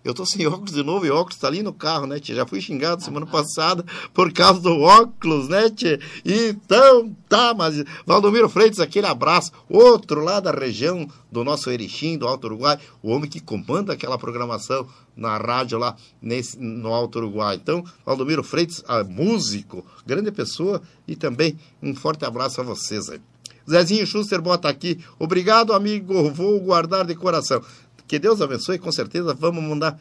[0.07, 2.37] Eu tô sem óculos de novo e óculos tá ali no carro, né, tia?
[2.37, 5.99] Já fui xingado semana passada por causa do óculos, né, tia?
[6.25, 9.51] Então, tá, mas Valdomiro Freitas, aquele abraço.
[9.69, 14.17] Outro lá da região do nosso Erechim, do Alto Uruguai, o homem que comanda aquela
[14.17, 17.57] programação na rádio lá nesse, no Alto Uruguai.
[17.57, 23.21] Então, Valdomiro Freitas, ah, músico, grande pessoa e também um forte abraço a vocês aí.
[23.69, 27.61] Zezinho Schuster bota aqui, obrigado amigo, vou guardar de coração.
[28.07, 29.99] Que Deus abençoe, com certeza vamos mandar.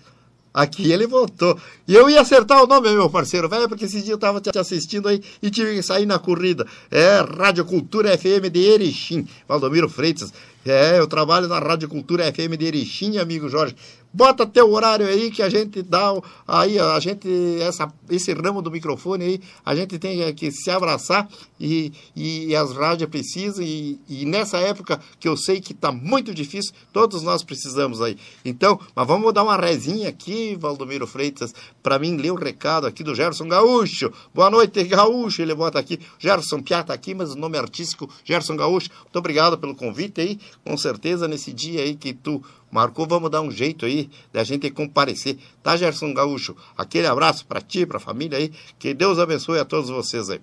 [0.56, 1.60] Aqui ele voltou.
[1.86, 4.58] E eu ia acertar o nome, meu parceiro, velho, porque esse dia eu tava te
[4.58, 6.66] assistindo aí e tive que sair na corrida.
[6.90, 10.32] É Rádio Cultura FM de Erechim, Valdomiro Freitas.
[10.66, 13.76] É, eu trabalho na Rádio Cultura FM de Erechim, amigo Jorge.
[14.16, 16.14] Bota teu horário aí que a gente dá
[16.48, 17.28] aí a gente
[17.60, 21.28] essa esse ramo do microfone aí a gente tem que se abraçar
[21.60, 26.34] e, e as rádios precisam e, e nessa época que eu sei que está muito
[26.34, 28.18] difícil todos nós precisamos aí.
[28.46, 31.54] Então mas vamos dar uma rezinha aqui Valdomiro Freitas
[31.84, 34.14] para mim ler o recado aqui do Gerson Gaúcho.
[34.34, 36.00] Boa noite Gaúcho ele bota aqui.
[36.18, 38.90] Gerson Piata aqui mas o nome artístico Gerson Gaúcho.
[39.02, 42.42] Muito obrigado pelo convite aí com certeza nesse dia aí que tu
[42.76, 45.38] Marcou, vamos dar um jeito aí da gente comparecer.
[45.64, 46.54] Tá, Gerson Gaúcho?
[46.78, 48.52] Aquele abraço para ti, para a família aí.
[48.78, 50.42] Que Deus abençoe a todos vocês aí.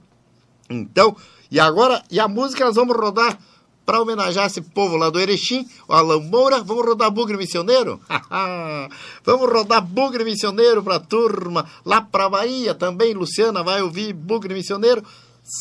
[0.70, 1.14] Então,
[1.50, 3.38] e agora, e a música nós vamos rodar
[3.84, 6.62] para homenagear esse povo lá do Erechim, o Alan Moura.
[6.62, 8.00] Vamos rodar Bugre Missioneiro?
[9.22, 13.12] vamos rodar Bugre Missioneiro para a turma lá para Bahia também.
[13.12, 15.04] Luciana vai ouvir Bugre Missioneiro.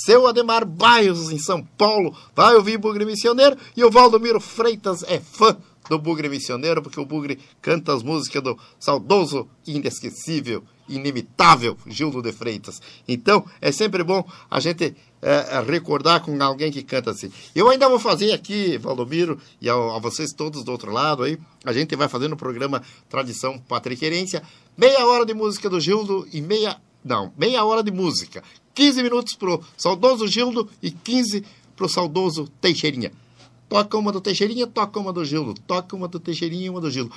[0.06, 3.58] Seu Ademar Bairros, em São Paulo, vai ouvir Bugre Missioneiro.
[3.76, 5.58] E o Valdomiro Freitas é fã
[5.90, 12.32] do Bugre Missioneiro, porque o Bugre canta as músicas do saudoso, inesquecível, inimitável Gildo de
[12.32, 12.82] Freitas.
[13.08, 17.32] Então, é sempre bom a gente é, recordar com alguém que canta assim.
[17.56, 21.38] Eu ainda vou fazer aqui, Valdomiro, e a, a vocês todos do outro lado aí,
[21.64, 24.44] a gente vai fazer no programa Tradição Patriquerência,
[24.78, 26.78] meia hora de música do Gildo e meia.
[27.04, 28.44] Não, meia hora de música.
[28.74, 31.44] 15 minutos pro saudoso Gildo e 15
[31.76, 33.12] pro saudoso Teixeirinha.
[33.72, 35.54] Toca uma do Teixeirinha, toca uma do Gildo.
[35.66, 37.10] Toca uma do Teixeirinha e uma do Gildo.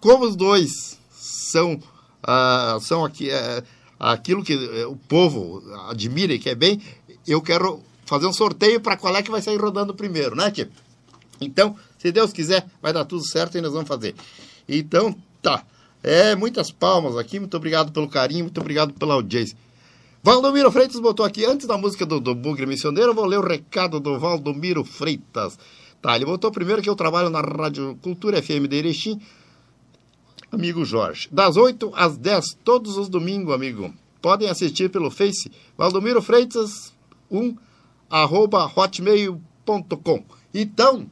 [0.00, 1.78] Como os dois são,
[2.22, 3.62] ah, são aqui, eh,
[4.00, 6.80] aquilo que eh, o povo admira e quer bem,
[7.26, 10.70] eu quero fazer um sorteio para qual é que vai sair rodando primeiro, né, Tio?
[11.42, 14.14] Então, se Deus quiser, vai dar tudo certo e nós vamos fazer.
[14.66, 15.62] Então, tá.
[16.02, 17.38] É, muitas palmas aqui.
[17.38, 19.54] Muito obrigado pelo carinho, muito obrigado pela audiência.
[20.22, 23.46] Valdomiro Freitas botou aqui, antes da música do, do Bugre Missioneiro, eu vou ler o
[23.46, 25.58] recado do Valdomiro Freitas.
[26.00, 29.20] Tá, ele botou primeiro que eu trabalho na Rádio Cultura FM de Erechim.
[30.50, 33.92] Amigo Jorge, das 8 às 10, todos os domingos, amigo.
[34.22, 36.92] podem assistir pelo Face Valdomiro Freitas
[37.30, 37.54] 1
[38.08, 40.24] arroba hotmail.com.
[40.54, 41.06] Então,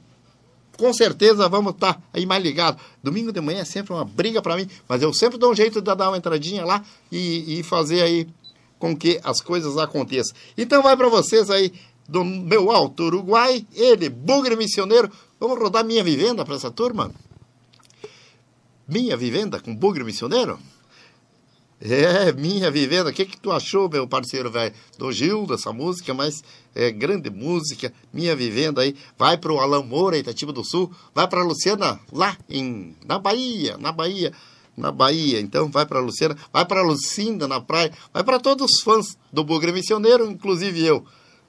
[0.79, 2.81] com certeza vamos estar tá aí mais ligados.
[3.03, 5.81] Domingo de manhã é sempre uma briga para mim, mas eu sempre dou um jeito
[5.83, 8.27] de dar uma entradinha lá e, e fazer aí
[8.79, 10.35] com que as coisas aconteçam.
[10.57, 11.73] Então vai para vocês aí
[12.09, 15.11] do meu alto Uruguai, ele, Bugre Missioneiro.
[15.39, 17.13] Vamos rodar minha vivenda para essa turma?
[18.89, 20.59] Minha vivenda com Bugre Missioneiro?
[21.81, 23.11] É, minha vivenda.
[23.11, 24.75] O que, que tu achou, meu parceiro velho?
[24.97, 26.43] Do Gil, dessa música, mas
[26.75, 27.93] é grande música.
[28.13, 28.97] Minha vivenda aí.
[29.19, 30.91] Vai pro Alain Moura, Itatiba do Sul.
[31.15, 34.33] Vai pra Luciana, lá em, na Bahia, na Bahia.
[34.77, 38.83] Na Bahia, então vai para Luciana, vai para Lucinda na praia, vai para todos os
[38.83, 41.03] fãs do Bugre Missioneiro, inclusive eu.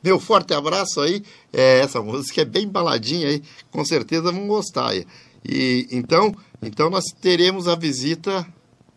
[0.04, 1.24] Meu forte abraço aí.
[1.52, 3.42] É, essa música é bem baladinha aí,
[3.72, 4.90] com certeza vão gostar.
[4.90, 5.06] Aí.
[5.44, 8.46] E então, então nós teremos a visita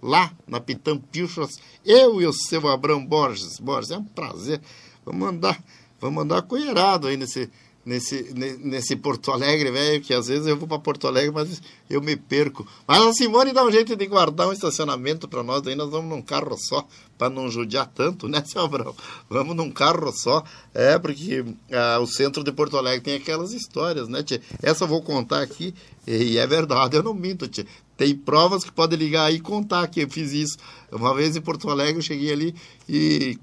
[0.03, 3.59] lá na Pitã Pilchas, eu e o seu Abrão Borges.
[3.59, 4.61] Borges, é um prazer.
[5.05, 5.63] Vamos andar,
[6.01, 7.51] vamos andar coerado aí nesse,
[7.85, 12.01] nesse, nesse Porto Alegre, velho, que às vezes eu vou para Porto Alegre, mas eu
[12.01, 12.67] me perco.
[12.87, 16.11] Mas a Simone dá um jeito de guardar um estacionamento para nós, aí nós vamos
[16.11, 18.95] num carro só, para não judiar tanto, né, seu Abrão?
[19.29, 24.09] Vamos num carro só, é, porque ah, o centro de Porto Alegre tem aquelas histórias,
[24.09, 24.41] né, tia?
[24.63, 25.75] Essa eu vou contar aqui,
[26.07, 27.67] e é verdade, eu não minto, tia.
[27.97, 30.57] Tem provas que podem ligar aí e contar que eu fiz isso.
[30.91, 32.55] Uma vez em Porto Alegre, eu cheguei ali
[32.89, 33.39] e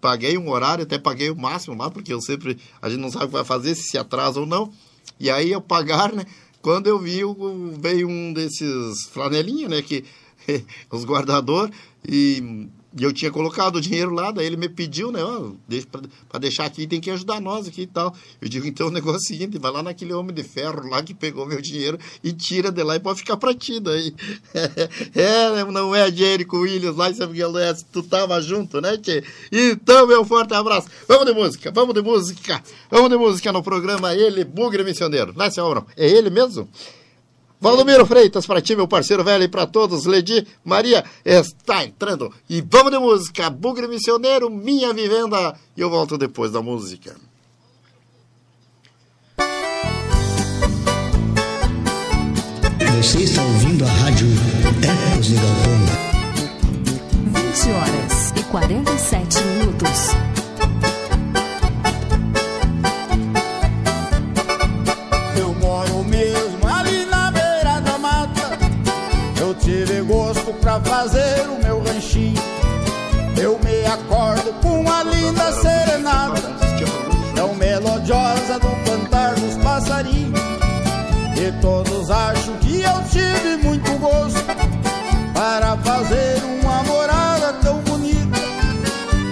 [0.00, 3.24] paguei um horário, até paguei o máximo lá, porque eu sempre, a gente não sabe
[3.24, 4.72] o que vai fazer, se se atrasa ou não.
[5.18, 6.24] E aí eu pagar, né?
[6.60, 7.20] Quando eu vi,
[7.80, 9.82] veio um desses flanelinha, né?
[9.82, 10.04] Que
[10.90, 11.74] os guardadores
[12.06, 15.22] e e eu tinha colocado o dinheiro lá, daí ele me pediu, né?
[15.22, 15.50] Ó,
[16.28, 18.14] para deixar aqui, tem que ajudar nós aqui e tal.
[18.40, 21.02] Eu digo, então o negócio é o seguinte: vai lá naquele homem de ferro lá
[21.02, 24.14] que pegou meu dinheiro e tira de lá e pode ficar pra ti daí.
[25.14, 28.96] É, não é Jerico Williams lá em São Miguel do Oeste, tu tava junto, né,
[28.96, 29.22] tchê?
[29.50, 30.88] Então, meu forte abraço.
[31.06, 32.62] Vamos de música, vamos de música.
[32.90, 35.32] Vamos de música no programa Ele, Bugre Missioneiro.
[35.36, 35.84] Não é, senhor?
[35.96, 36.68] É ele mesmo?
[37.60, 42.32] Valdomiro Freitas, para ti, meu parceiro velho, e para todos, Ledi Maria está entrando.
[42.48, 45.54] E vamos de música, Bugre Missioneiro, Minha Vivenda.
[45.76, 47.16] E eu volto depois da música.
[53.00, 54.26] Você está ouvindo a rádio
[55.12, 56.08] Ecos de Galpão.
[57.42, 60.37] 20 horas e 47 minutos.
[70.68, 72.40] Pra fazer o meu ranchinho.
[73.40, 76.42] Eu me acordo com uma linda serenata,
[77.34, 80.38] tão melodiosa do cantar dos passarinhos.
[81.36, 84.44] E todos acham que eu tive muito gosto
[85.32, 88.38] para fazer uma morada tão bonita.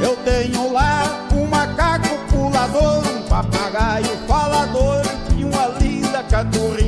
[0.02, 1.02] Eu tenho lá
[1.34, 5.02] um macaco pulador, um papagaio falador
[5.36, 6.85] e uma linda caturrita.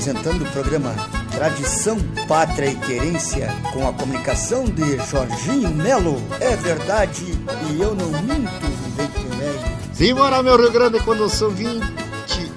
[0.00, 0.94] Apresentando o programa
[1.30, 6.16] Tradição, Pátria e Querência com a comunicação de Jorginho Melo.
[6.40, 7.22] É verdade
[7.70, 8.50] e eu não minto,
[8.86, 9.94] vivente velho.
[9.94, 11.82] Simbora, meu Rio Grande, quando são 20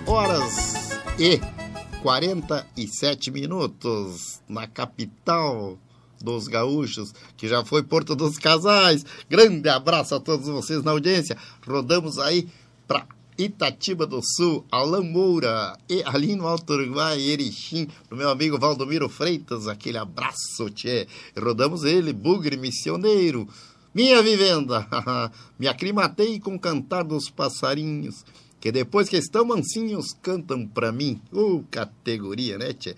[0.08, 1.42] horas e
[2.02, 5.78] 47 minutos na capital
[6.22, 9.06] dos gaúchos, que já foi Porto dos Casais.
[9.30, 11.38] Grande abraço a todos vocês na audiência.
[11.68, 12.48] Rodamos aí
[12.88, 13.06] para
[13.38, 19.10] Itatiba do Sul, Alain Moura, e ali no Alto Uruguai, Erechim, do meu amigo Valdomiro
[19.10, 21.08] Freitas, aquele abraço, tchê.
[21.38, 23.48] Rodamos ele, Bugre Missioneiro,
[23.94, 24.88] minha vivenda,
[25.60, 28.26] me aclimatei com o cantar dos passarinhos,
[28.60, 31.22] que depois que estão mansinhos cantam pra mim.
[31.32, 32.96] Uh, categoria, né, tchê?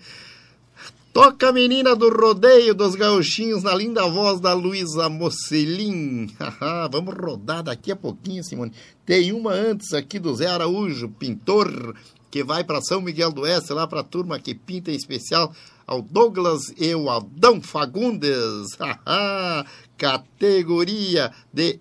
[1.16, 6.26] Toca a menina do rodeio dos gauchinhos na linda voz da Luísa Mocelin.
[6.92, 8.70] Vamos rodar daqui a pouquinho, Simone.
[9.06, 11.96] Tem uma antes aqui do Zé Araújo, pintor,
[12.30, 15.54] que vai para São Miguel do Oeste, lá para a turma que pinta em especial
[15.86, 18.76] ao Douglas e o Aldão Fagundes.
[19.96, 21.80] Categoria de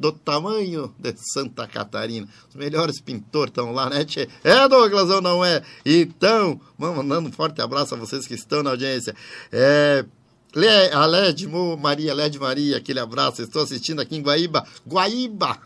[0.00, 2.26] do tamanho de Santa Catarina.
[2.48, 4.26] Os melhores pintores estão lá, né, tchê?
[4.42, 5.62] É, Douglas, ou não é?
[5.84, 9.14] Então, vamos mandando um forte abraço a vocês que estão na audiência.
[9.52, 10.06] É,
[10.92, 11.46] a Led
[11.78, 13.42] Maria, Led Maria, aquele abraço.
[13.42, 14.66] Estou assistindo aqui em Guaíba.
[14.88, 15.58] Guaíba,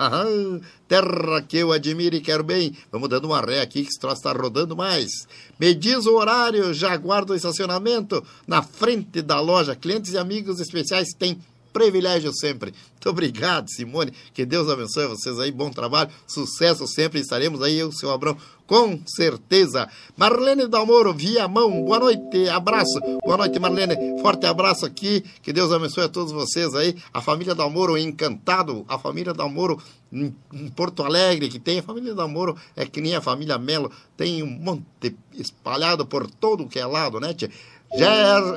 [0.89, 2.76] terra que eu admiro e quero bem.
[2.91, 5.28] Vamos dando uma ré aqui que esse troço está rodando mais.
[5.61, 9.76] Me diz o horário, já aguardo o estacionamento na frente da loja.
[9.76, 11.41] Clientes e amigos especiais têm
[11.75, 12.72] privilégio sempre.
[12.93, 14.12] Muito obrigado, Simone.
[14.33, 15.51] Que Deus abençoe vocês aí.
[15.51, 17.20] Bom trabalho, sucesso sempre.
[17.20, 19.89] Estaremos aí, eu, seu Abrão, com certeza.
[20.16, 21.85] Marlene Dalmoro, via mão.
[21.85, 22.99] Boa noite, abraço.
[23.22, 23.97] Boa noite, Marlene.
[24.22, 25.22] Forte abraço aqui.
[25.43, 26.97] Que Deus abençoe a todos vocês aí.
[27.12, 28.85] A família Dalmoro encantado.
[28.89, 30.33] A família Dalmoro em,
[30.77, 31.81] Porto Alegre, que tem.
[31.81, 33.91] A família Dalmoro é que nem a família Melo.
[34.16, 37.51] Tem um monte espalhado por todo que é lado, né, tia?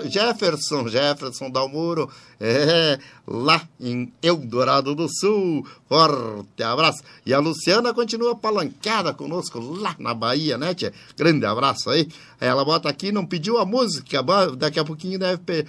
[0.10, 2.10] Jefferson, Jefferson Dalmuro,
[2.40, 5.66] é, lá em Eldorado do Sul.
[5.88, 7.04] Forte abraço.
[7.26, 10.92] E a Luciana continua palancada conosco lá na Bahia, né, tia?
[11.16, 12.08] Grande abraço aí.
[12.40, 14.24] Ela bota aqui, não pediu a música,
[14.58, 15.66] daqui a pouquinho deve pe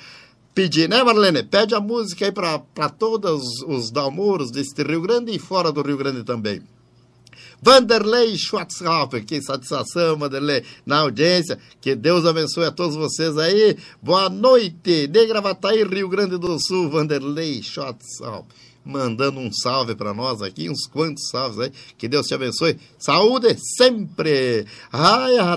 [0.54, 1.44] pedir, né, Marlene?
[1.44, 5.96] Pede a música aí para todos os Dalmuros deste Rio Grande e fora do Rio
[5.96, 6.60] Grande também.
[7.60, 11.58] Vanderlei Schwarzhofer, que satisfação, Vanderlei, na audiência.
[11.80, 13.76] Que Deus abençoe a todos vocês aí.
[14.02, 20.40] Boa noite, de Gravataí, Rio Grande do Sul, Vanderlei Schwarzhofer mandando um salve para nós
[20.40, 21.72] aqui, uns quantos salves aí.
[21.96, 22.78] Que Deus te abençoe.
[22.98, 24.66] Saúde sempre!
[24.90, 25.54] Ai, a,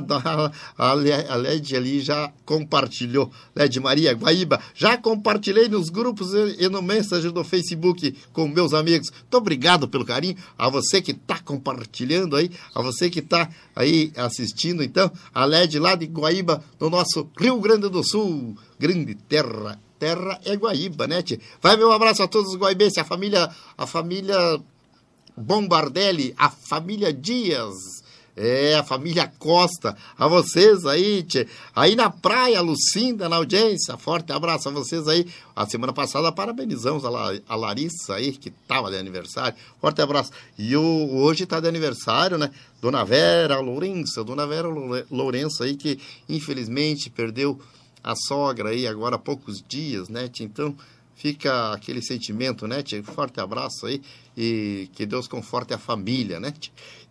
[0.78, 0.94] a,
[1.30, 3.32] a Led ali já compartilhou.
[3.56, 8.74] Led Maria Guaíba, já compartilhei nos grupos e, e no mensagem do Facebook com meus
[8.74, 9.10] amigos.
[9.10, 10.36] Muito obrigado pelo carinho.
[10.58, 15.80] A você que está compartilhando aí, a você que está aí assistindo, então, a Led
[15.80, 21.22] lá de Guaíba, no nosso Rio Grande do Sul, grande terra terra é Guaíba, né,
[21.22, 21.40] tia?
[21.62, 23.48] Vai meu abraço a todos os guaibenses, a família,
[23.78, 24.60] a família
[25.38, 27.76] Bombardelli, a família Dias,
[28.36, 31.46] é, a família Costa, a vocês aí, tia.
[31.76, 35.28] Aí na praia, Lucinda, na audiência, forte abraço a vocês aí.
[35.56, 40.32] A semana passada parabenizamos a, La, a Larissa aí, que estava de aniversário, forte abraço.
[40.58, 42.50] E o, hoje está de aniversário, né?
[42.82, 44.68] Dona Vera Lourenço, Dona Vera
[45.12, 47.62] Lourenço aí, que infelizmente perdeu
[48.04, 50.30] a sogra aí agora há poucos dias, né?
[50.40, 50.76] Então
[51.16, 52.82] fica aquele sentimento, né?
[52.82, 53.04] Tia?
[53.04, 54.02] Forte abraço aí
[54.36, 56.54] e que Deus conforte a família, né?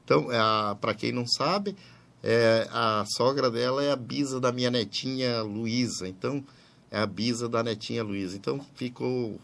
[0.04, 1.76] Então, é para quem não sabe,
[2.22, 6.08] é, a sogra dela é a bisa da minha netinha Luísa.
[6.08, 6.44] Então,
[6.90, 8.36] é a bisa da netinha Luísa.
[8.36, 9.38] Então, ficou.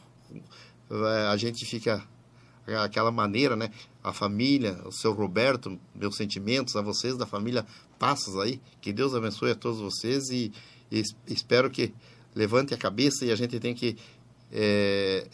[0.91, 2.03] É, a gente fica
[2.83, 3.71] aquela maneira, né?
[4.03, 7.65] A família, o seu Roberto, meus sentimentos a vocês da família
[7.99, 8.61] Passos aí.
[8.81, 10.53] Que Deus abençoe a todos vocês e
[10.91, 11.93] e espero que
[12.35, 13.97] levante a cabeça e a gente tem que
[14.53, 15.27] é,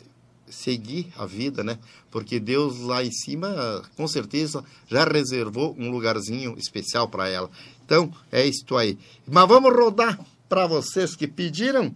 [0.48, 1.78] seguir a vida, né?
[2.10, 7.50] Porque Deus lá em cima, com certeza, já reservou um lugarzinho especial para ela.
[7.84, 8.98] Então, é isto aí.
[9.26, 11.94] Mas vamos rodar para vocês que pediram.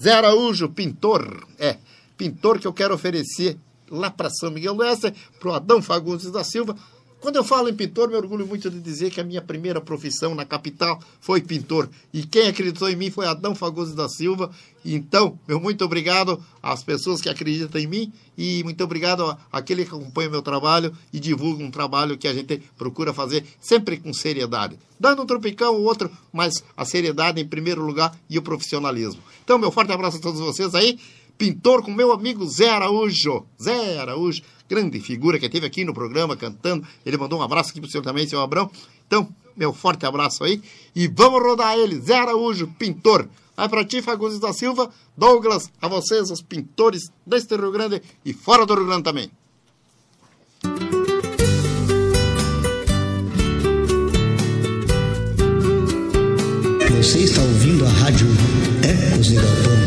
[0.00, 1.46] Zé Araújo, pintor.
[1.58, 1.78] É,
[2.16, 3.58] pintor que eu quero oferecer
[3.90, 6.76] lá para São Miguel do Oeste, para o Adão Fagundes da Silva,
[7.20, 10.34] quando eu falo em pintor, me orgulho muito de dizer que a minha primeira profissão
[10.34, 11.88] na capital foi pintor.
[12.12, 14.50] E quem acreditou em mim foi Adão Fagundes da Silva.
[14.84, 19.90] Então, meu muito obrigado às pessoas que acreditam em mim e muito obrigado àquele que
[19.90, 24.78] acompanha meu trabalho e divulga um trabalho que a gente procura fazer sempre com seriedade.
[24.98, 29.20] Dando um tropicão ou outro, mas a seriedade em primeiro lugar e o profissionalismo.
[29.42, 30.98] Então, meu forte abraço a todos vocês aí.
[31.38, 33.46] Pintor com meu amigo Zé Araújo.
[33.62, 36.86] Zé Araújo, grande figura que teve aqui no programa cantando.
[37.06, 38.68] Ele mandou um abraço aqui pro senhor também, senhor Abrão.
[39.06, 40.60] Então, meu forte abraço aí.
[40.94, 43.28] E vamos rodar ele, Zé Araújo, pintor.
[43.56, 48.32] Vai pra ti, Fagundes da Silva, Douglas, a vocês, os pintores deste Rio Grande e
[48.32, 49.30] fora do Rio Grande também.
[56.98, 58.26] Você está ouvindo a rádio
[58.82, 59.77] Ecos de Galpão.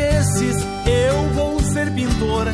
[0.00, 2.46] Desses eu vou ser pintor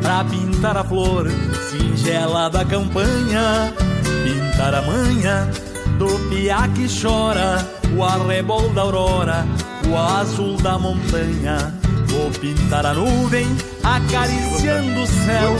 [0.00, 1.28] Pra pintar a flor
[1.68, 3.74] singela da campanha.
[4.22, 5.50] Pintar a manha
[5.98, 9.44] do piá que chora O arrebol da aurora,
[9.90, 11.74] o azul da montanha.
[12.06, 13.48] Vou pintar a nuvem
[13.82, 15.56] acariciando o céu.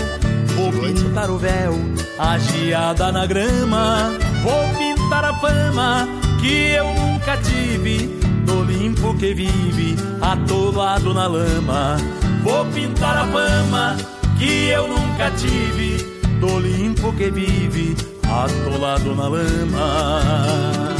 [0.54, 1.74] Vou pintar o véu,
[2.16, 4.12] a geada na grama.
[4.44, 6.06] Vou pintar a fama
[6.40, 11.96] que eu nunca tive Do limpo que vive atolado na lama
[12.42, 13.96] Vou pintar a fama
[14.38, 20.94] que eu nunca tive Do limpo que vive atolado na lama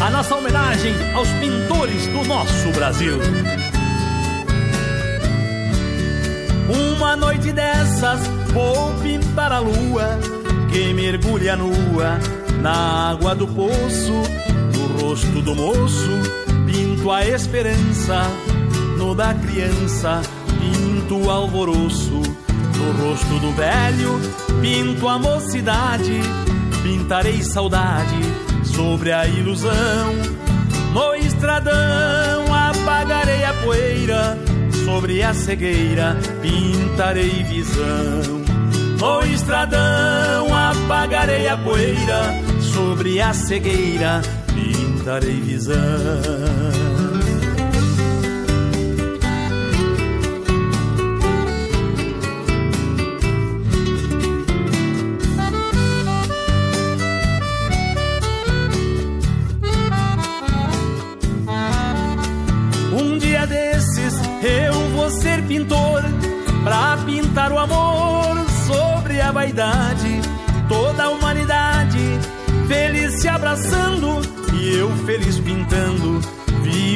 [0.00, 3.18] a nossa homenagem aos pintores do nosso Brasil.
[6.96, 10.18] Uma noite dessas vou pintar a lua
[10.70, 12.18] que mergulha nua
[12.60, 14.12] na água do poço,
[14.72, 16.10] no rosto do moço,
[16.66, 18.22] pinto a esperança,
[18.96, 20.20] no da criança,
[20.60, 22.20] pinto o alvoroço,
[22.76, 24.20] no rosto do velho,
[24.60, 26.20] pinto a mocidade,
[26.82, 28.20] pintarei saudade
[28.64, 30.14] sobre a ilusão.
[30.92, 34.38] No estradão apagarei a poeira,
[34.84, 38.39] sobre a cegueira pintarei visão.
[39.00, 44.20] No estradão apagarei a poeira, sobre a cegueira
[44.54, 46.49] pintarei visão.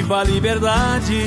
[0.05, 1.25] Viva a liberdade,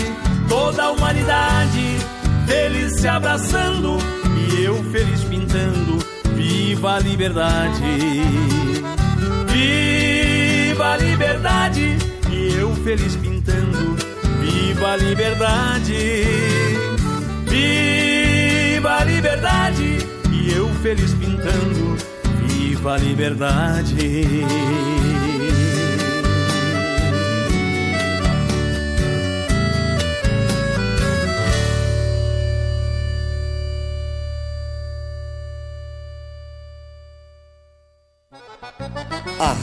[0.47, 1.97] toda a humanidade
[2.45, 3.97] feliz se abraçando
[4.38, 5.97] e eu feliz pintando.
[6.36, 8.21] Viva a liberdade,
[9.47, 11.97] viva a liberdade
[12.30, 13.95] e eu feliz pintando.
[14.41, 16.23] Viva a liberdade,
[17.47, 19.97] viva a liberdade
[20.32, 21.97] e eu feliz pintando.
[22.45, 24.45] Viva a liberdade.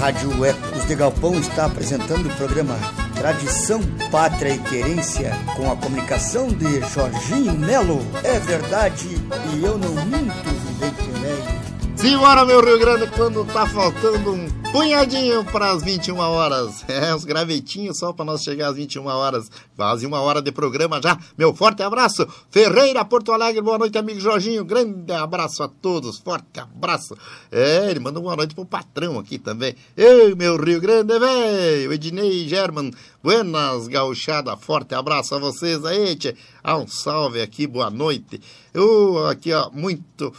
[0.05, 2.77] Rádio Ecos de Galpão está apresentando o programa
[3.15, 3.81] Tradição,
[4.11, 8.07] Pátria e Querência com a comunicação de Jorginho Melo.
[8.23, 9.19] É verdade
[9.55, 11.97] e eu não minto, vivente velho.
[11.97, 16.85] Simbora, meu Rio Grande, quando tá faltando um punhadinho para as 21 horas.
[16.95, 19.51] É, uns gravetinhos só para nós chegar às 21 horas.
[19.77, 21.19] Quase uma hora de programa já.
[21.37, 22.27] Meu forte abraço.
[22.51, 24.65] Ferreira, Porto Alegre, boa noite, amigo Jorginho.
[24.65, 27.17] Grande abraço a todos, forte abraço.
[27.51, 29.75] É, ele manda uma boa noite pro patrão aqui também.
[29.97, 31.93] Ei, meu Rio Grande, velho.
[31.93, 34.57] Ednei German, buenas gauchada.
[34.57, 36.37] Forte abraço a vocês aí, tchê.
[36.63, 38.41] Ah, um salve aqui, boa noite.
[38.73, 40.33] Eu aqui, ó, muito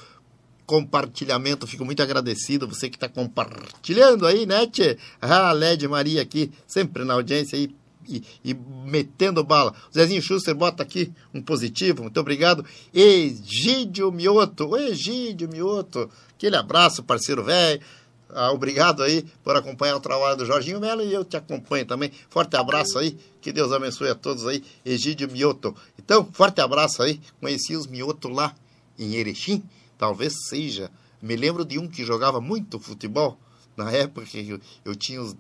[0.65, 1.67] compartilhamento.
[1.67, 4.97] Fico muito agradecido você que está compartilhando aí, né, Tchê?
[5.21, 7.73] Ah, Led Maria aqui, sempre na audiência aí.
[8.07, 9.73] E, e, metendo bala.
[9.89, 12.63] O Zezinho Schuster bota aqui um positivo, muito obrigado.
[12.93, 17.81] Egídio Mioto, Egídio Mioto, aquele abraço, parceiro velho.
[18.29, 22.11] Ah, obrigado aí por acompanhar o trabalho do Jorginho Melo e eu te acompanho também.
[22.29, 24.63] Forte abraço aí, que Deus abençoe a todos aí.
[24.85, 25.75] Egídio Mioto.
[25.97, 27.19] Então, forte abraço aí.
[27.41, 28.53] Conheci os Mioto lá
[28.99, 29.63] em Erechim
[29.97, 30.91] talvez seja.
[31.21, 33.39] Me lembro de um que jogava muito futebol,
[33.75, 35.35] na época que eu, eu tinha uns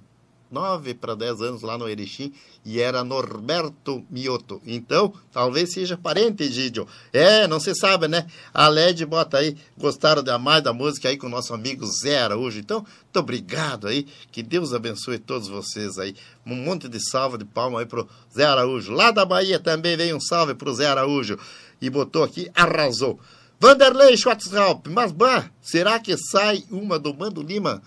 [0.51, 2.31] 9 para 10 anos lá no Erechim,
[2.63, 4.61] e era Norberto Mioto.
[4.65, 6.87] Então, talvez seja parente, Gidio.
[7.11, 8.25] É, não se sabe, né?
[8.53, 12.19] A LED bota aí, gostaram da mais da música aí com o nosso amigo Zé
[12.21, 12.59] Araújo.
[12.59, 16.15] Então, muito obrigado aí, que Deus abençoe todos vocês aí.
[16.45, 18.91] Um monte de salva de palma aí pro Zé Araújo.
[18.91, 21.37] Lá da Bahia também vem um salve pro Zé Araújo.
[21.81, 23.19] e botou aqui, arrasou.
[23.65, 27.81] Vanderlei Schwarzhaupt, mas bah, será que sai uma do Mando Lima?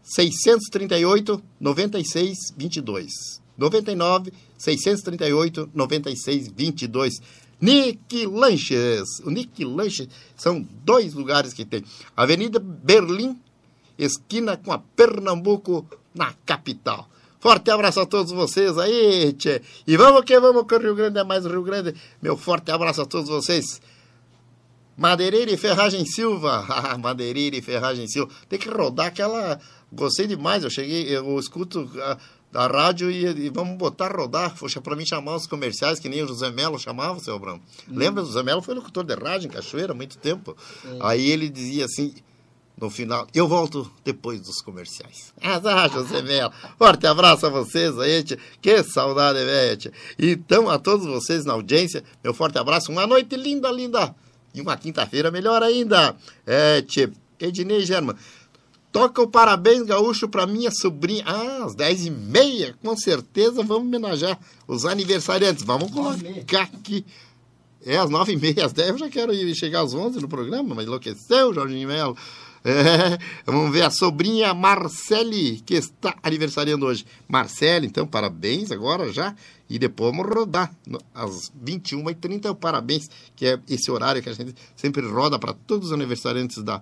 [0.03, 3.11] 638 96 22.
[3.57, 7.21] 99 638 96 22.
[7.59, 9.19] Nick Lanches.
[9.23, 11.83] O Nick Lanches são dois lugares que tem.
[12.17, 13.39] Avenida Berlim,
[13.97, 17.07] esquina com a Pernambuco, na capital.
[17.41, 19.63] Forte abraço a todos vocês aí, tchê.
[19.87, 21.95] E vamos que vamos, que o Rio Grande é mais Rio Grande.
[22.21, 23.81] Meu forte abraço a todos vocês.
[24.95, 26.63] Madeireira e Ferragem Silva.
[26.69, 28.31] Ah, Madeireira e Ferragem Silva.
[28.47, 29.59] Tem que rodar aquela.
[29.91, 30.63] Gostei demais.
[30.63, 31.89] Eu cheguei, eu escuto
[32.53, 34.55] a, a rádio e, e, vamos botar rodar.
[34.55, 37.55] Poxa, para mim chamar os comerciais, que nem o José Melo chamava, seu Abrão.
[37.89, 37.95] Hum.
[37.95, 38.21] Lembra?
[38.21, 40.55] O José Melo foi locutor de rádio em Cachoeira há muito tempo.
[40.99, 42.13] Aí ele dizia assim
[42.81, 43.27] no final.
[43.33, 45.31] Eu volto depois dos comerciais.
[45.39, 46.51] Ah, José Melo.
[46.79, 48.39] Forte abraço a vocês aí, tia.
[48.59, 49.93] Que saudade, velho.
[50.17, 52.91] Então, a todos vocês na audiência, meu forte abraço.
[52.91, 54.15] Uma noite linda, linda.
[54.53, 56.15] E uma quinta-feira melhor ainda.
[56.45, 57.11] É, tia.
[57.39, 58.15] Ednei German.
[58.91, 61.23] Toca o parabéns gaúcho para minha sobrinha.
[61.25, 65.63] Ah, às dez e meia, com certeza vamos homenagear os aniversariantes.
[65.63, 67.05] Vamos colocar aqui.
[67.85, 70.27] É, às nove e meia, às dez eu já quero ir chegar às onze no
[70.27, 72.15] programa, mas enlouqueceu, Jorginho Melo.
[72.63, 77.05] É, vamos ver a sobrinha Marcele, que está aniversariando hoje.
[77.27, 79.35] Marcele, então, parabéns agora já.
[79.69, 80.73] E depois vamos rodar.
[81.13, 85.93] Às 21h30, parabéns, que é esse horário que a gente sempre roda para todos os
[85.93, 86.81] aniversariantes da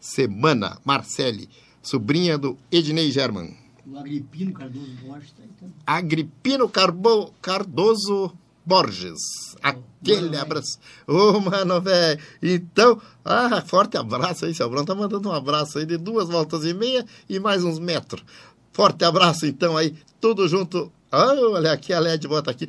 [0.00, 0.78] semana.
[0.84, 1.48] Marcele,
[1.82, 3.56] sobrinha do Ednei German.
[3.86, 5.74] O Agripino Cardoso Borges está aí também.
[5.86, 8.32] Agripino Carbo, Cardoso
[8.68, 9.56] Borges.
[9.62, 10.78] Aquele oh, abraço.
[11.06, 12.20] Ô, oh, mano, velho.
[12.42, 14.84] Então, ah, forte abraço aí, seu Bruno.
[14.84, 18.22] Tá mandando um abraço aí de duas voltas e meia e mais uns metros.
[18.70, 19.96] Forte abraço, então, aí.
[20.20, 20.92] Tudo junto.
[21.10, 22.68] Ah, olha aqui, a LED bota aqui.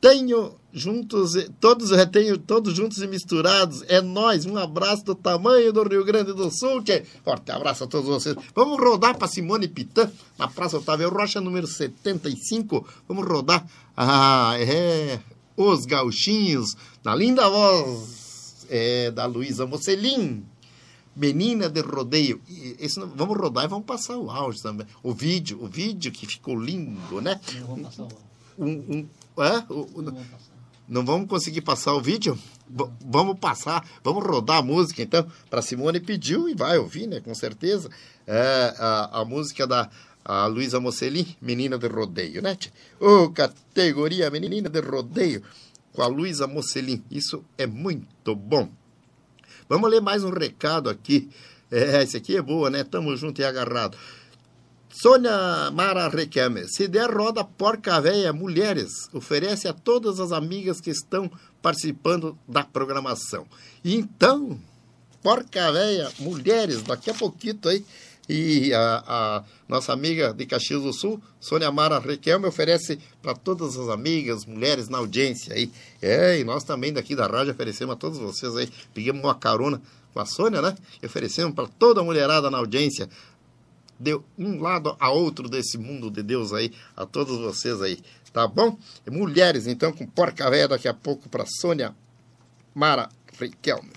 [0.00, 3.82] Tenho juntos, todos tenho todos juntos e misturados.
[3.88, 4.46] É nós.
[4.46, 6.82] Um abraço do tamanho do Rio Grande do Sul.
[6.82, 7.02] Que...
[7.24, 8.36] Forte abraço a todos vocês.
[8.54, 12.86] Vamos rodar para Simone Pitã, na Praça Otávio Rocha, número 75.
[13.08, 13.66] Vamos rodar.
[13.96, 15.18] Ah, é.
[15.56, 20.44] Os Gauchinhos, na linda voz é, da Luísa Mocelin.
[21.16, 22.40] Menina de rodeio.
[22.78, 24.86] Esse, vamos rodar e vamos passar o áudio também.
[25.02, 27.40] O vídeo, o vídeo que ficou lindo, né?
[27.66, 28.28] Vamos passar o
[28.58, 29.08] um, um,
[29.42, 29.64] é?
[29.68, 30.12] O,
[30.88, 32.38] não vamos conseguir passar o vídeo?
[32.68, 35.26] V vamos passar, vamos rodar a música, então.
[35.50, 37.20] Para Simone pediu e vai ouvir, né?
[37.20, 37.90] Com certeza.
[38.26, 39.90] É, a, a música da
[40.24, 42.56] a Luísa Mocelin, Menina de Rodeio, né?
[43.00, 45.42] Ô, oh, categoria Menina de Rodeio,
[45.92, 47.02] com a Luísa Mocelin.
[47.10, 48.68] Isso é muito bom.
[49.68, 51.30] Vamos ler mais um recado aqui.
[51.70, 52.84] É, esse aqui é boa, né?
[52.84, 53.96] Tamo junto e agarrado.
[54.90, 60.90] Sônia Mara Requeme, se der roda porca véia mulheres, oferece a todas as amigas que
[60.90, 61.30] estão
[61.60, 63.46] participando da programação.
[63.84, 64.58] Então,
[65.22, 67.84] porca véia mulheres, daqui a pouquinho aí,
[68.28, 73.76] e a, a, nossa amiga de Caxias do Sul, Sônia Mara Requelme, oferece para todas
[73.76, 75.70] as amigas, mulheres na audiência aí.
[76.02, 78.68] É, e nós também daqui da rádio oferecemos a todos vocês aí.
[78.92, 79.80] Pegamos uma carona
[80.12, 80.76] com a Sônia, né?
[81.02, 83.08] E oferecemos para toda a mulherada na audiência
[83.98, 87.98] de um lado a outro desse mundo de Deus aí, a todos vocês aí,
[88.32, 88.78] tá bom?
[89.10, 91.94] Mulheres, então, com porca véia daqui a pouco para Sônia
[92.74, 93.90] Mara Riquelme.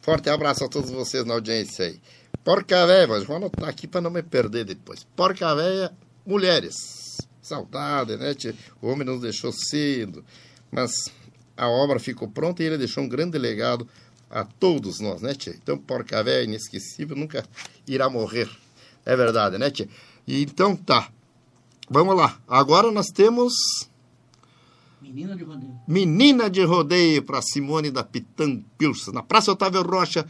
[0.00, 2.00] Forte abraço a todos vocês na audiência aí.
[2.44, 5.04] Porca véia, mas vou anotar aqui para não me perder depois.
[5.16, 5.92] Porca véia,
[6.24, 7.18] mulheres.
[7.42, 8.34] Saudade, né?
[8.80, 10.24] O homem nos deixou cedo,
[10.70, 11.10] mas
[11.56, 13.88] a obra ficou pronta e ele deixou um grande legado
[14.30, 15.54] a todos nós, né, tia?
[15.54, 17.44] Então, porca véia inesquecível nunca
[17.86, 18.48] irá morrer.
[19.04, 19.88] É verdade, né, tia?
[20.26, 21.10] E então tá.
[21.90, 22.38] Vamos lá.
[22.46, 23.54] Agora nós temos
[25.00, 25.80] Menina de rodeio.
[25.86, 30.26] Menina de Rodeio para Simone da Pitã Pilsen, na Praça Otávio Rocha.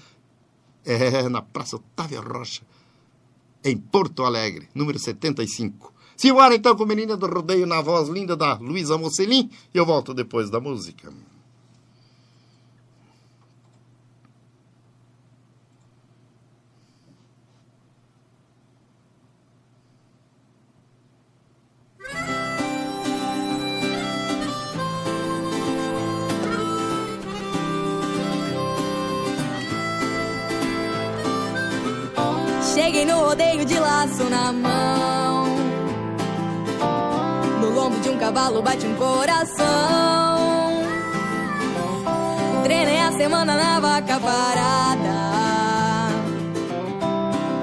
[0.85, 2.63] É, na Praça Otávio Rocha,
[3.63, 5.93] em Porto Alegre, número 75.
[6.17, 10.15] Simbora então com Menina do Rodeio na voz linda da Luísa Mocelin e eu volto
[10.15, 11.13] depois da música.
[32.79, 35.47] Cheguei no rodeio de laço na mão.
[37.61, 39.67] No lombo de um cavalo bate um coração.
[42.63, 45.19] Treinei a semana na vaca parada.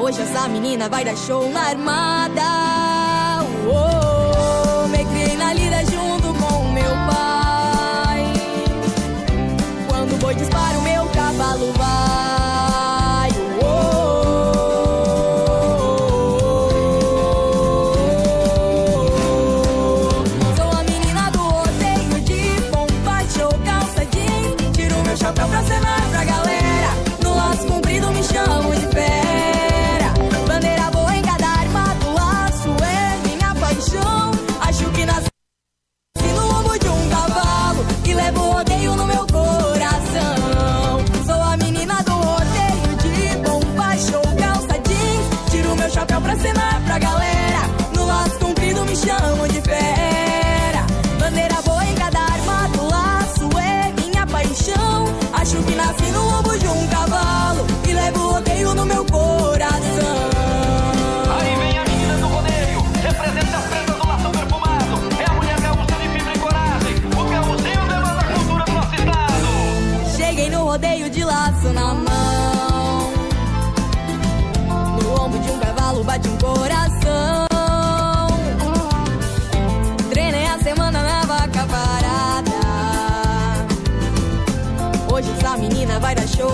[0.02, 2.75] Hoje essa menina vai dar show na armada.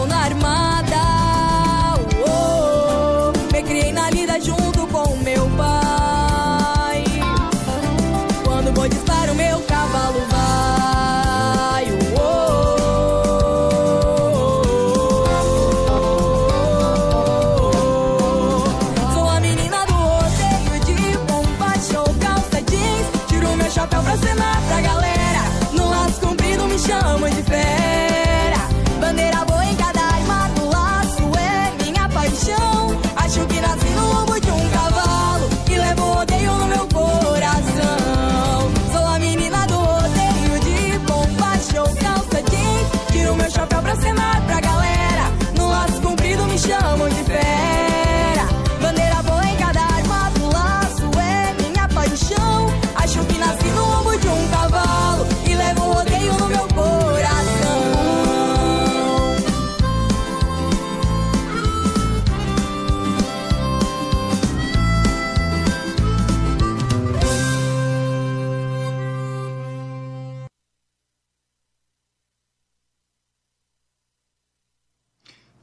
[0.01, 0.40] Vai dar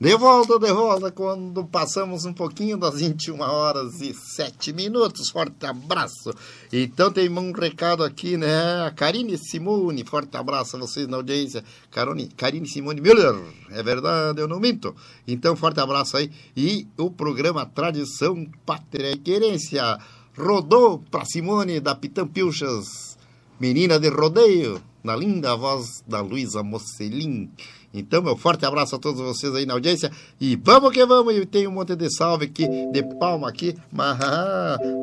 [0.09, 5.29] De volta, de volta, quando passamos um pouquinho das 21 horas e 7 minutos.
[5.29, 6.33] Forte abraço.
[6.73, 8.91] Então tem um recado aqui, né?
[8.97, 11.63] Karine Simone, forte abraço a vocês na audiência.
[11.91, 13.35] Carone, Karine Simone Müller,
[13.71, 14.97] é verdade, eu não minto.
[15.27, 16.31] Então, forte abraço aí.
[16.57, 19.99] E o programa Tradição, Pátria e Querência
[20.35, 23.19] rodou para Simone da Pitampilchas,
[23.61, 27.51] menina de rodeio, na linda voz da Luísa Mocelin.
[27.93, 30.11] Então, meu forte abraço a todos vocês aí na audiência.
[30.41, 31.35] E vamos que vamos.
[31.35, 33.75] E tem um monte de salve aqui, de palma aqui.
[33.91, 34.19] Mas,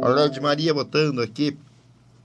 [0.02, 1.58] olha de Maria botando aqui.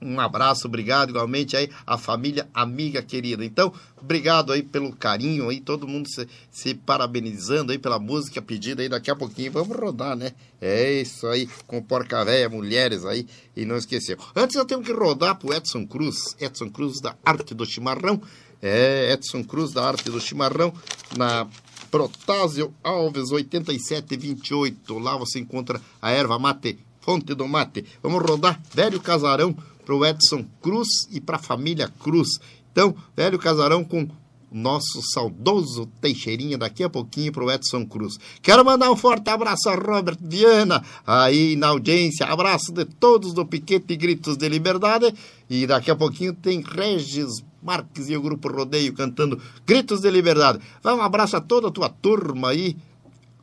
[0.03, 3.45] Um abraço, obrigado igualmente aí a família amiga querida.
[3.45, 8.81] Então, obrigado aí pelo carinho aí, todo mundo se, se parabenizando aí pela música pedida
[8.81, 9.51] aí daqui a pouquinho.
[9.51, 10.31] Vamos rodar, né?
[10.59, 14.17] É isso aí, com porca véia, mulheres aí, e não esqueceu.
[14.35, 18.19] Antes eu tenho que rodar pro Edson Cruz, Edson Cruz da Arte do Chimarrão.
[18.61, 20.73] É, Edson Cruz da Arte do Chimarrão,
[21.17, 21.47] na
[21.89, 24.97] Protásio Alves 8728.
[24.99, 27.85] Lá você encontra a erva mate, fonte do mate.
[28.01, 29.53] Vamos rodar Velho Casarão
[29.85, 32.39] pro Edson Cruz e pra família Cruz.
[32.71, 34.07] Então, Velho Casarão com
[34.51, 38.17] nosso saudoso Teixeirinha daqui a pouquinho pro Edson Cruz.
[38.41, 42.25] Quero mandar um forte abraço a Robert Viana, aí na audiência.
[42.25, 45.13] Abraço de todos do Piquete Gritos de Liberdade.
[45.49, 50.59] E daqui a pouquinho tem Regis Marques e o Grupo Rodeio cantando Gritos de Liberdade.
[50.83, 52.75] Vai um abraço a toda a tua turma aí,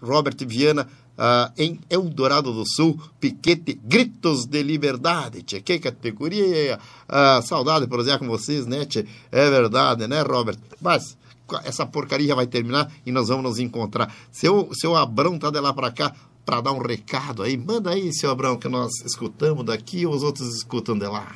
[0.01, 0.89] Robert Viana,
[1.19, 5.43] ah, em Eldorado do Sul, Piquete Gritos de Liberdade.
[5.43, 6.79] Tchê, que categoria!
[7.09, 9.05] Ah, saudade de prosear com vocês, né, tchê?
[9.33, 10.59] É verdade, né, Robert?
[10.81, 11.19] Mas
[11.65, 14.15] essa porcaria vai terminar e nós vamos nos encontrar.
[14.31, 16.15] Seu, seu Abrão tá de lá para cá
[16.45, 17.57] para dar um recado aí.
[17.57, 21.35] Manda aí, seu Abrão, que nós escutamos daqui ou os outros escutam de lá.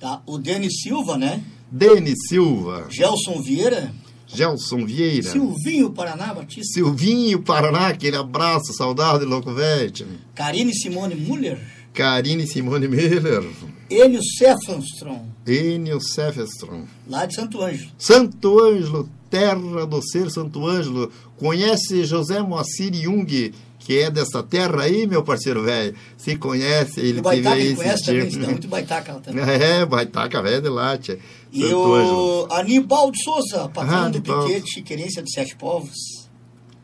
[0.00, 1.44] Tá, o Denis Silva, né?
[1.70, 3.92] Denis Silva, Gelson Vieira,
[4.28, 10.06] Gelson Vieira, Silvinho Paraná Batista, Silvinho Paraná, aquele abraço, saudade, louco velho.
[10.34, 11.58] Karine Simone Muller,
[11.94, 13.42] Karine Simone Miller,
[13.90, 16.84] Enio Stephenstrom, Enio Sefestron.
[17.08, 17.90] lá de Santo Ângelo.
[17.98, 21.10] Santo Ângelo, terra do ser Santo Ângelo.
[21.38, 25.94] Conhece José Moacir Jung, que é dessa terra aí, meu parceiro velho?
[26.16, 28.44] Se conhece, ele o Baitaca teve aí conhece também, tipo.
[28.44, 29.44] muito Baitaca lá também.
[29.48, 31.18] É, Baitaca velho de lá, tia.
[31.50, 34.20] E o Aníbal de Souza, patrão Ah, do.
[34.20, 36.28] Piquete, querência de Sete Povos.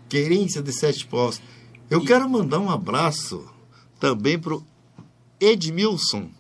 [0.09, 1.41] Querência de Sete Povos.
[1.91, 3.47] Eu quero mandar um abraço
[4.01, 4.65] também pro
[5.39, 6.31] Edmilson.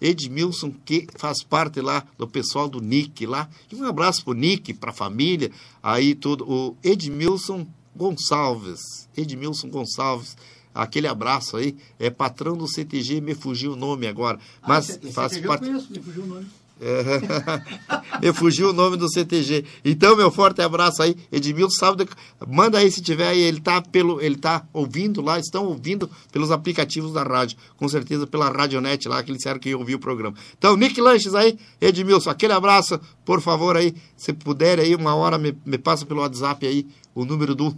[0.00, 3.48] Edmilson, que faz parte lá do pessoal do Nick lá.
[3.70, 5.50] E um abraço pro Nick, pra família,
[5.82, 6.48] aí tudo.
[6.50, 8.80] O Edmilson Gonçalves.
[9.16, 10.36] Edmilson Gonçalves.
[10.74, 11.76] Aquele abraço aí.
[11.98, 14.38] É patrão do CTG, me fugiu o nome agora.
[14.66, 15.64] Mas esse, esse faz aqui parte.
[15.66, 16.46] Eu conheço, me fugiu o nome.
[18.22, 19.64] Me fugiu o nome do CTG.
[19.84, 22.10] Então, meu forte abraço aí, Edmilson, sabe, de-
[22.46, 26.50] manda aí se tiver aí, ele tá pelo, ele tá ouvindo lá, estão ouvindo pelos
[26.50, 29.98] aplicativos da rádio, com certeza pela Radionet lá, que eles disseram que ia ouvir o
[29.98, 30.36] programa.
[30.56, 35.38] Então, Nick Lanches aí, Edmilson, aquele abraço, por favor aí, se puder aí, uma hora
[35.38, 37.76] me, me passa pelo WhatsApp aí, o número do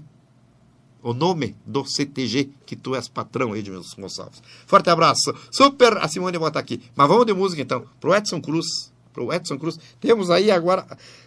[1.02, 4.42] o nome do CTG que tu és patrão, Edmilson Gonçalves.
[4.66, 5.34] Forte abraço.
[5.50, 6.80] Super, a Simone bota aqui.
[6.94, 7.84] Mas vamos de música então.
[8.00, 8.92] Pro Edson Cruz.
[9.12, 9.78] Pro Edson Cruz.
[10.00, 10.86] Temos aí agora.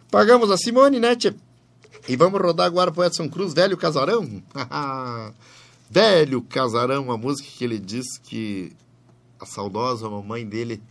[0.09, 1.33] Pagamos a Simone, né, tchê?
[2.07, 4.43] E vamos rodar agora pro Edson Cruz, Velho Casarão.
[5.89, 8.71] Velho Casarão, uma música que ele diz que
[9.39, 10.81] a saudosa mamãe dele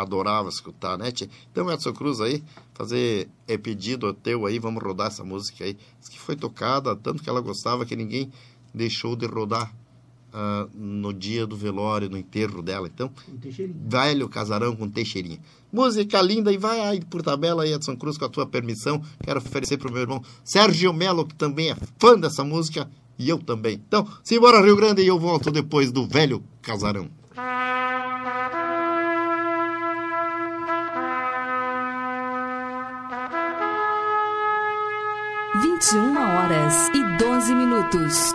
[0.00, 1.28] adorava escutar, né, tchê?
[1.50, 2.42] Então, Edson Cruz aí,
[2.74, 5.76] fazer é pedido teu aí, vamos rodar essa música aí.
[5.98, 8.30] Diz que foi tocada, tanto que ela gostava que ninguém
[8.74, 9.74] deixou de rodar
[10.32, 12.86] ah, no dia do velório, no enterro dela.
[12.86, 13.10] Então,
[13.86, 15.40] velho casarão com Teixeirinha.
[15.72, 19.02] Música linda e vai aí por tabela aí, Edson Cruz, com a tua permissão.
[19.22, 22.88] Quero oferecer pro meu irmão Sérgio Melo, que também é fã dessa música,
[23.18, 23.74] e eu também.
[23.86, 27.10] Então, simbora Rio Grande e eu volto depois do velho casarão.
[35.78, 38.32] Vinte e uma horas e doze minutos.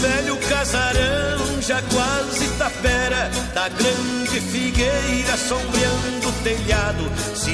[0.00, 7.52] Velho casarão, já quase tapera Da grande figueira sombreando o telhado Se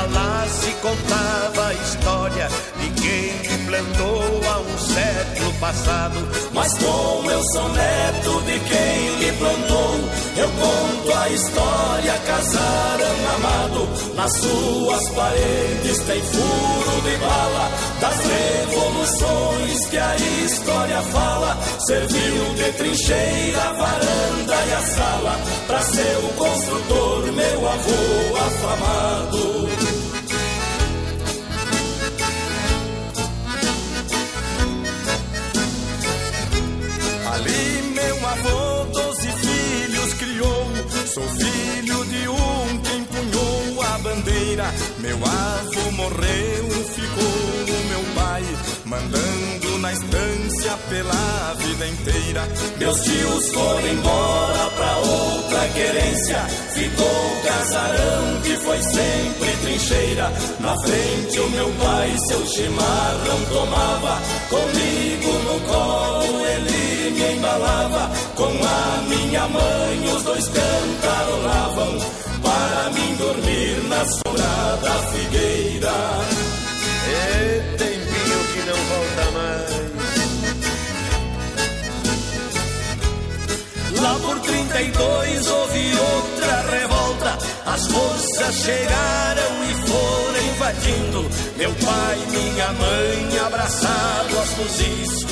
[0.00, 2.48] ela falasse, contava a história
[2.80, 6.28] De quem plantou há um século passado.
[6.52, 10.00] Mas como eu sou neto de quem me plantou
[10.36, 13.88] Eu conto a história, casarão amado.
[14.14, 17.70] Nas suas paredes tem furo de bala
[18.00, 21.58] Das revoluções que a história fala.
[21.86, 29.79] Serviu de trincheira, a varanda e a sala Pra seu construtor, meu avô afamado
[38.32, 40.66] avô doze filhos criou.
[41.06, 44.74] Sou filho de um que empunhou a bandeira.
[44.98, 48.44] Meu avô morreu, ficou o meu pai
[48.90, 52.48] Mandando na estância pela vida inteira.
[52.76, 56.38] Meus tios foram embora pra outra querência.
[56.74, 60.32] Ficou o casarão que foi sempre trincheira.
[60.58, 64.20] Na frente o meu pai seu chimarrão tomava.
[64.48, 71.98] Comigo no colo ele me embalava Com a minha mãe os dois cantarolavam.
[72.42, 75.92] Para mim dormir na sombra da figueira.
[77.08, 79.70] É tempinho que não volta mais.
[84.00, 87.38] Lá por 32 houve outra revolta.
[87.66, 90.20] As forças chegaram e foram
[90.70, 95.29] latindo, meu pai e minha mãe abraçados fuzis.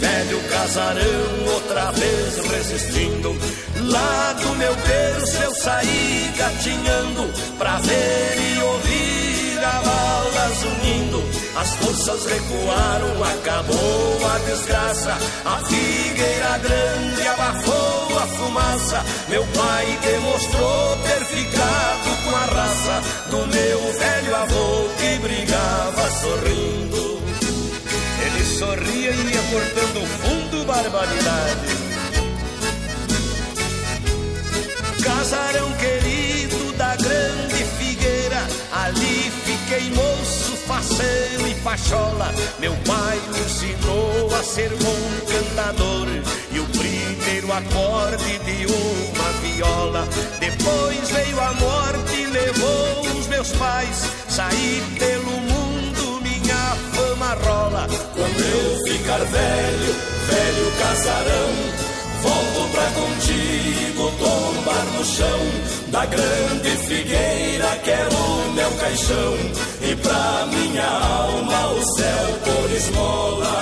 [0.00, 3.36] Velho casarão outra vez resistindo.
[3.84, 11.22] Lá do meu berço eu saí gatinhando pra ver e ouvir a balas unindo.
[11.54, 15.18] As forças recuaram, acabou a desgraça.
[15.44, 19.04] A figueira grande abafou a fumaça.
[19.28, 26.99] Meu pai demonstrou ter ficado com a raça do meu velho avô que brigava sorrindo.
[28.60, 31.66] Sorria e ia cortando fundo barbaridade.
[35.02, 42.34] Casarão querido da grande figueira, ali fiquei moço, faceiro e pachola.
[42.58, 46.08] Meu pai me ensinou a ser bom cantador
[46.52, 50.06] e o primeiro acorde de uma viola.
[50.38, 55.39] Depois veio a morte e levou os meus pais, saí pelo
[59.10, 59.94] ficar velho,
[60.28, 61.90] velho casarão.
[62.22, 65.40] Volto pra contigo tombar no chão
[65.90, 68.08] da grande figueira que é
[68.54, 69.34] meu caixão
[69.80, 73.60] e pra minha alma o céu por esmola.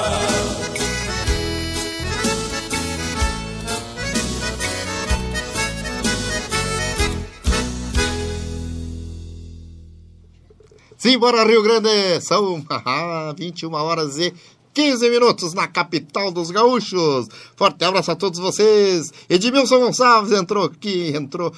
[10.99, 12.61] Simbora Rio Grande, são
[13.38, 14.34] 21 horas e
[14.78, 17.26] 15 minutos na capital dos gaúchos.
[17.56, 19.12] Forte abraço a todos vocês.
[19.28, 21.52] Edmilson Gonçalves entrou aqui, entrou.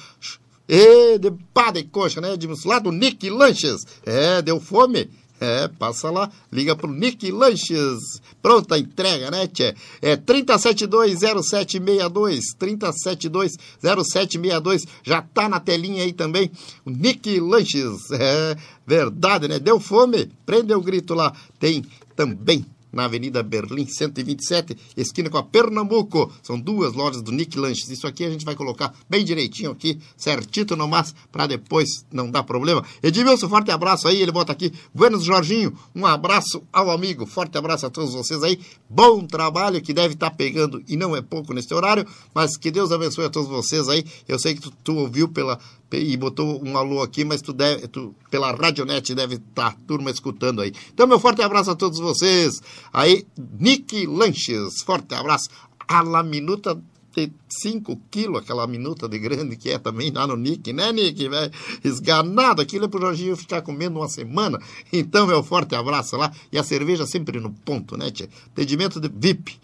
[0.67, 2.67] E de pá de coxa, né, Edmilson?
[2.67, 3.85] Lá do Nick Lanches.
[4.03, 5.07] É, deu fome?
[5.39, 7.99] É, passa lá, liga pro Nick Lanches.
[8.41, 9.75] Pronta a entrega, né, tchê?
[10.01, 14.87] É 3720762, 3720762.
[15.03, 16.49] Já tá na telinha aí também.
[16.83, 18.09] O Nick Lanches.
[18.13, 19.59] É verdade, né?
[19.59, 20.31] Deu fome?
[20.43, 21.31] Prende o grito lá.
[21.59, 26.31] Tem também na Avenida Berlim 127, esquina com a Pernambuco.
[26.43, 27.89] São duas lojas do Nick Lanches.
[27.89, 32.29] Isso aqui a gente vai colocar bem direitinho aqui, certito no mas, para depois não
[32.29, 32.83] dar problema.
[33.01, 34.21] Edmilson, forte abraço aí.
[34.21, 34.73] Ele bota aqui.
[34.93, 37.25] Buenos Jorginho, um abraço ao amigo.
[37.25, 38.59] Forte abraço a todos vocês aí.
[38.89, 42.91] Bom trabalho que deve estar pegando e não é pouco nesse horário, mas que Deus
[42.91, 44.03] abençoe a todos vocês aí.
[44.27, 45.59] Eu sei que tu, tu ouviu pela
[45.99, 50.09] e botou um alô aqui, mas tu deve, tu, pela Radionet deve estar tá, turma
[50.09, 50.73] escutando aí.
[50.93, 52.61] Então, meu forte abraço a todos vocês.
[52.93, 53.25] Aí,
[53.59, 55.49] Nick Lanches, forte abraço.
[55.87, 56.81] A la minuta
[57.13, 61.27] de 5 quilos, aquela minuta de grande que é também lá no Nick, né, Nick?
[61.27, 61.51] Véio?
[61.83, 64.59] Esganado, aquilo é pro Jorginho ficar comendo uma semana.
[64.93, 66.31] Então, meu forte abraço lá.
[66.51, 68.29] E a cerveja sempre no ponto, né, tia?
[68.47, 69.59] Atendimento de VIP.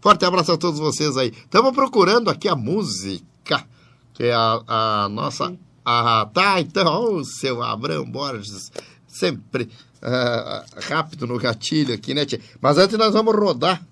[0.00, 1.28] Forte abraço a todos vocês aí.
[1.28, 3.66] Estamos procurando aqui a música,
[4.14, 8.70] que é a, a nossa ah, tá, então, o seu Abrão Borges,
[9.06, 9.68] sempre
[10.02, 12.40] ah, rápido no gatilho aqui, né, tia?
[12.60, 13.82] Mas antes nós vamos rodar.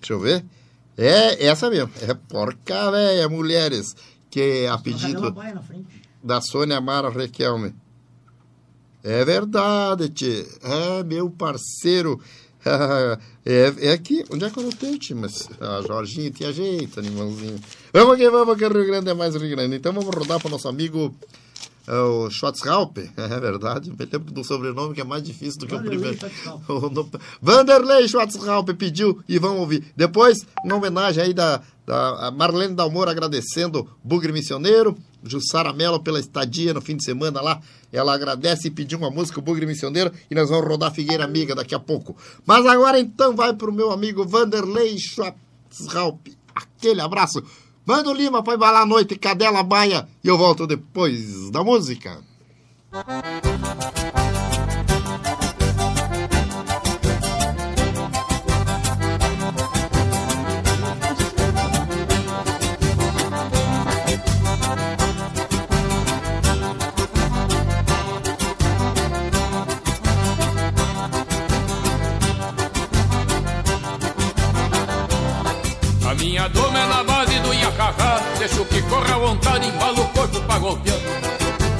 [0.00, 0.44] Deixa eu ver.
[0.96, 1.90] É essa mesmo.
[2.00, 3.94] É Porca Véia Mulheres,
[4.30, 5.34] que é a pedido
[6.22, 7.74] da Sônia Mara Requelme.
[9.02, 10.46] É verdade, tia.
[10.62, 12.20] É meu parceiro.
[13.44, 14.24] é, é aqui.
[14.30, 15.16] Onde é que eu anotei, tia?
[15.16, 17.58] Mas a Jorginho tinha jeito, animalzinho.
[17.92, 19.76] Vamos que vamos, que o Rio Grande é mais Rio Grande.
[19.76, 21.14] Então vamos rodar para o nosso amigo
[21.86, 23.90] é o Schwarzhaupe, é verdade.
[23.90, 26.12] Me lembro do sobrenome que é mais difícil do que Vanderlei
[26.68, 27.20] o primeiro.
[27.40, 29.84] Vanderlei Schwarzhaupe pediu e vamos ouvir.
[29.96, 36.72] Depois, uma homenagem aí da, da Marlene Dalmor agradecendo Bugre Missioneiro, Jussara Mello pela estadia
[36.72, 37.60] no fim de semana lá.
[37.92, 41.54] Ela agradece e pediu uma música, o Bugre Missioneiro, e nós vamos rodar Figueira Amiga
[41.54, 42.16] daqui a pouco.
[42.46, 46.36] Mas agora então vai para o meu amigo Vanderlei Schwarzhaupe.
[46.54, 47.42] Aquele abraço.
[47.84, 52.22] Manda o Lima para embalar a noite, cadela baia, e eu volto depois da música.
[76.18, 76.71] Minha doma
[77.82, 80.96] Iacacá Deixo que corra à vontade, embalo o corpo pra golpear.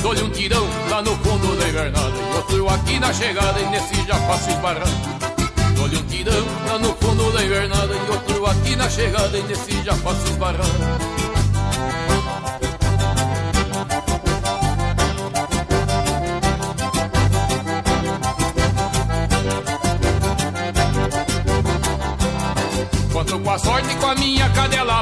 [0.00, 3.94] Dou-lhe um tirão lá no fundo da invernada E outro aqui na chegada e nesse
[4.06, 4.88] já faço esbarrar.
[5.76, 9.82] Dou-lhe um tirão lá no fundo da invernada E outro aqui na chegada e nesse
[9.82, 10.22] já faço
[23.12, 25.01] Conto com a sorte com a minha cadela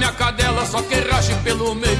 [0.00, 1.98] minha cadela, só que rache pelo meio.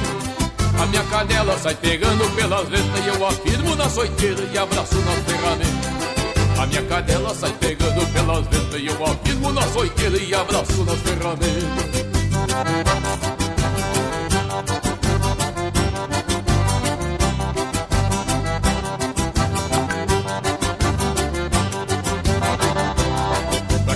[0.81, 5.19] A minha cadela sai pegando pelas ventas E eu afirmo na soiteira e abraço nas
[5.25, 10.83] ferramentas A minha cadela sai pegando pelas ventas E eu afirmo na soiteira e abraço
[10.85, 12.01] nas ferramentas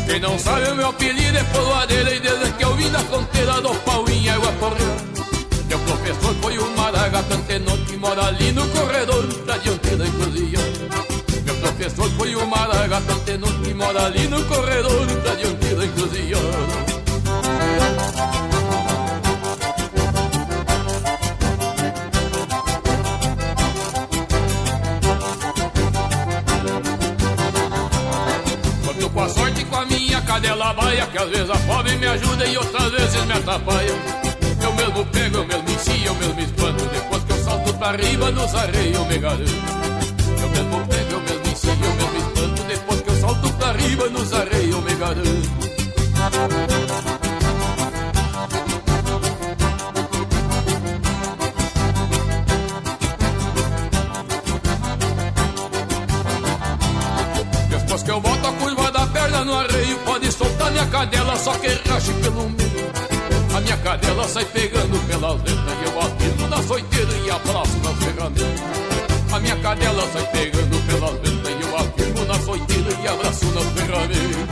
[0.06, 2.20] quem não sabe, o meu apelido é poloadeira E
[2.96, 3.72] da fronteira do
[4.10, 5.16] em água correndo
[5.68, 10.66] meu professor foi o Maragato Antenor que mora ali no corredor da dianteira encruzilhada.
[11.44, 15.66] Meu professor foi o Maragato Antenor que mora ali no corredor da dianteira.
[28.86, 32.08] Quando com a sorte com a minha cadela baia, que às vezes a pobre me
[32.08, 33.94] ajuda e outras vezes me atrapalha.
[34.62, 36.86] Eu mesmo pego, eu mesmo ensino, eu mesmo espanto.
[36.86, 39.52] Depois que eu salto pra riba nos arreios eu me garanto
[40.42, 42.64] Eu mesmo pego, eu mesmo ensino, eu mesmo espanto.
[42.64, 46.85] Depois que eu salto pra riba nos arreios eu me garanto
[61.06, 62.86] cadela, só que rache pelo meio
[63.56, 68.04] a minha cadela sai pegando pelas letras E eu afirmo na soiteira e abraço nas
[68.04, 68.60] ferramentas
[69.32, 73.64] A minha cadela sai pegando pelas letras E eu afirmo na soiteira e abraço nas
[73.72, 74.46] ferramentas